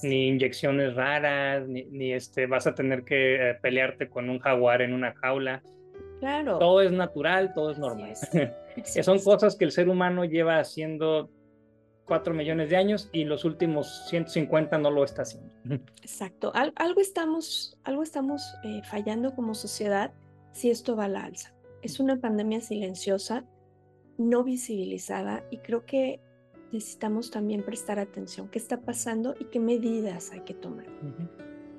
[0.01, 4.81] ni inyecciones raras, ni, ni este, vas a tener que eh, pelearte con un jaguar
[4.81, 5.61] en una jaula.
[6.21, 6.57] Claro.
[6.59, 8.11] Todo es natural, todo es normal.
[8.11, 8.29] es.
[9.05, 11.29] Son cosas que el ser humano lleva haciendo
[12.05, 15.51] 4 millones de años y los últimos 150 no lo está haciendo.
[16.01, 16.51] Exacto.
[16.53, 20.13] Al- algo estamos, algo estamos eh, fallando como sociedad
[20.53, 21.53] si esto va a la alza.
[21.81, 23.43] Es una pandemia silenciosa,
[24.17, 26.19] no visibilizada y creo que
[26.71, 28.47] necesitamos también prestar atención.
[28.47, 30.85] ¿Qué está pasando y qué medidas hay que tomar?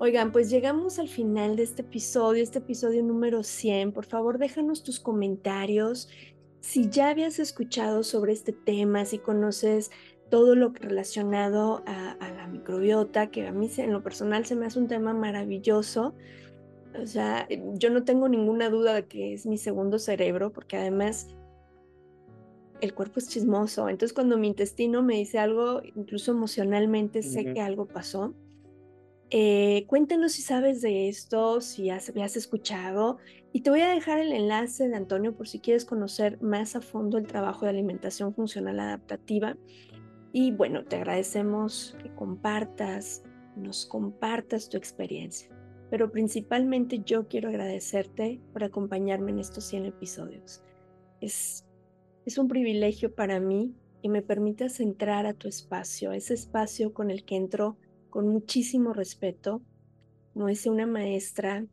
[0.03, 3.93] Oigan, pues llegamos al final de este episodio, este episodio número 100.
[3.93, 6.09] Por favor, déjanos tus comentarios.
[6.59, 9.93] Si ya habías escuchado sobre este tema, si conoces
[10.29, 14.57] todo lo relacionado a, a la microbiota, que a mí se- en lo personal se
[14.57, 16.17] me hace un tema maravilloso.
[17.01, 21.29] O sea, yo no tengo ninguna duda de que es mi segundo cerebro, porque además
[22.81, 23.89] el cuerpo es chismoso.
[23.89, 28.35] Entonces, cuando mi intestino me dice algo, incluso emocionalmente sé que algo pasó.
[29.35, 33.17] Eh, cuéntanos si sabes de esto, si has, has escuchado.
[33.51, 36.83] Y te voy a dejar el enlace de Antonio por si quieres conocer más a
[36.83, 39.57] fondo el trabajo de alimentación funcional adaptativa.
[40.35, 43.23] Y bueno, te agradecemos que compartas,
[43.57, 45.49] nos compartas tu experiencia.
[45.89, 50.63] Pero principalmente yo quiero agradecerte por acompañarme en estos 100 episodios.
[51.23, 51.65] Es,
[52.37, 57.25] un privilegio para mí que me permitas entrar a tu espacio, ese espacio con el
[57.25, 57.79] que entro
[58.13, 59.63] con muchísimo respeto.
[60.35, 61.67] Como dice una maestra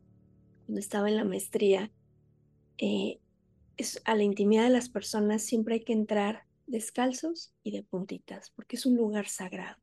[0.64, 1.92] cuando estaba en la maestría,
[2.78, 3.20] eh,
[3.76, 8.50] es, a la intimidad de las personas siempre hay que entrar descalzos y de puntitas,
[8.50, 9.76] porque es un lugar sagrado.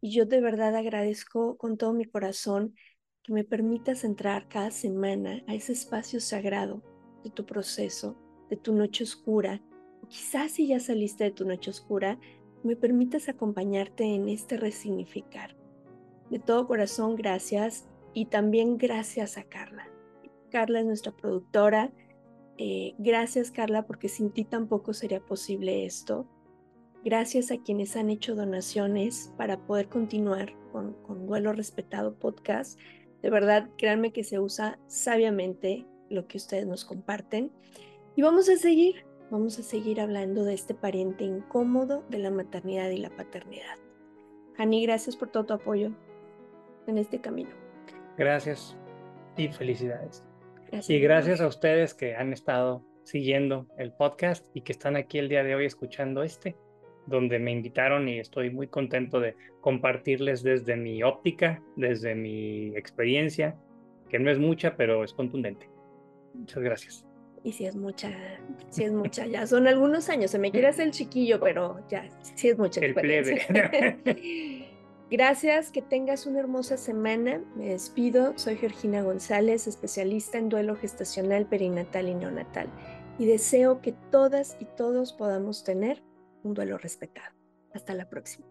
[0.00, 2.74] Y yo de verdad agradezco con todo mi corazón
[3.22, 6.82] que me permitas entrar cada semana a ese espacio sagrado
[7.22, 8.16] de tu proceso,
[8.48, 9.62] de tu noche oscura,
[10.02, 12.18] o quizás si ya saliste de tu noche oscura,
[12.64, 15.61] me permitas acompañarte en este resignificar.
[16.32, 19.86] De todo corazón, gracias y también gracias a Carla.
[20.50, 21.92] Carla es nuestra productora.
[22.56, 26.26] Eh, gracias Carla porque sin ti tampoco sería posible esto.
[27.04, 32.80] Gracias a quienes han hecho donaciones para poder continuar con, con Duelo Respetado Podcast.
[33.20, 37.52] De verdad, créanme que se usa sabiamente lo que ustedes nos comparten.
[38.16, 42.88] Y vamos a seguir, vamos a seguir hablando de este pariente incómodo de la maternidad
[42.88, 43.76] y la paternidad.
[44.56, 45.92] Hani, gracias por todo tu apoyo
[46.86, 47.50] en este camino.
[48.16, 48.76] Gracias
[49.36, 50.24] y felicidades.
[50.88, 55.28] Y gracias a ustedes que han estado siguiendo el podcast y que están aquí el
[55.28, 56.56] día de hoy escuchando este,
[57.06, 63.56] donde me invitaron y estoy muy contento de compartirles desde mi óptica, desde mi experiencia,
[64.08, 65.68] que no es mucha, pero es contundente.
[66.34, 67.06] Muchas gracias.
[67.44, 68.10] Y si es mucha,
[68.70, 72.08] si es mucha, ya son algunos años, se me quiere hacer el chiquillo, pero ya,
[72.22, 73.42] si es mucha el plebe.
[75.12, 77.42] Gracias, que tengas una hermosa semana.
[77.54, 78.32] Me despido.
[78.36, 82.70] Soy Georgina González, especialista en duelo gestacional, perinatal y neonatal.
[83.18, 86.02] Y deseo que todas y todos podamos tener
[86.42, 87.34] un duelo respetado.
[87.74, 88.46] Hasta la próxima.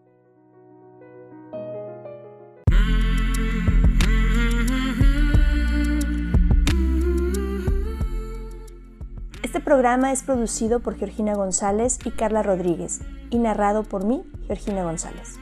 [9.42, 13.00] Este programa es producido por Georgina González y Carla Rodríguez
[13.30, 15.41] y narrado por mí, Georgina González.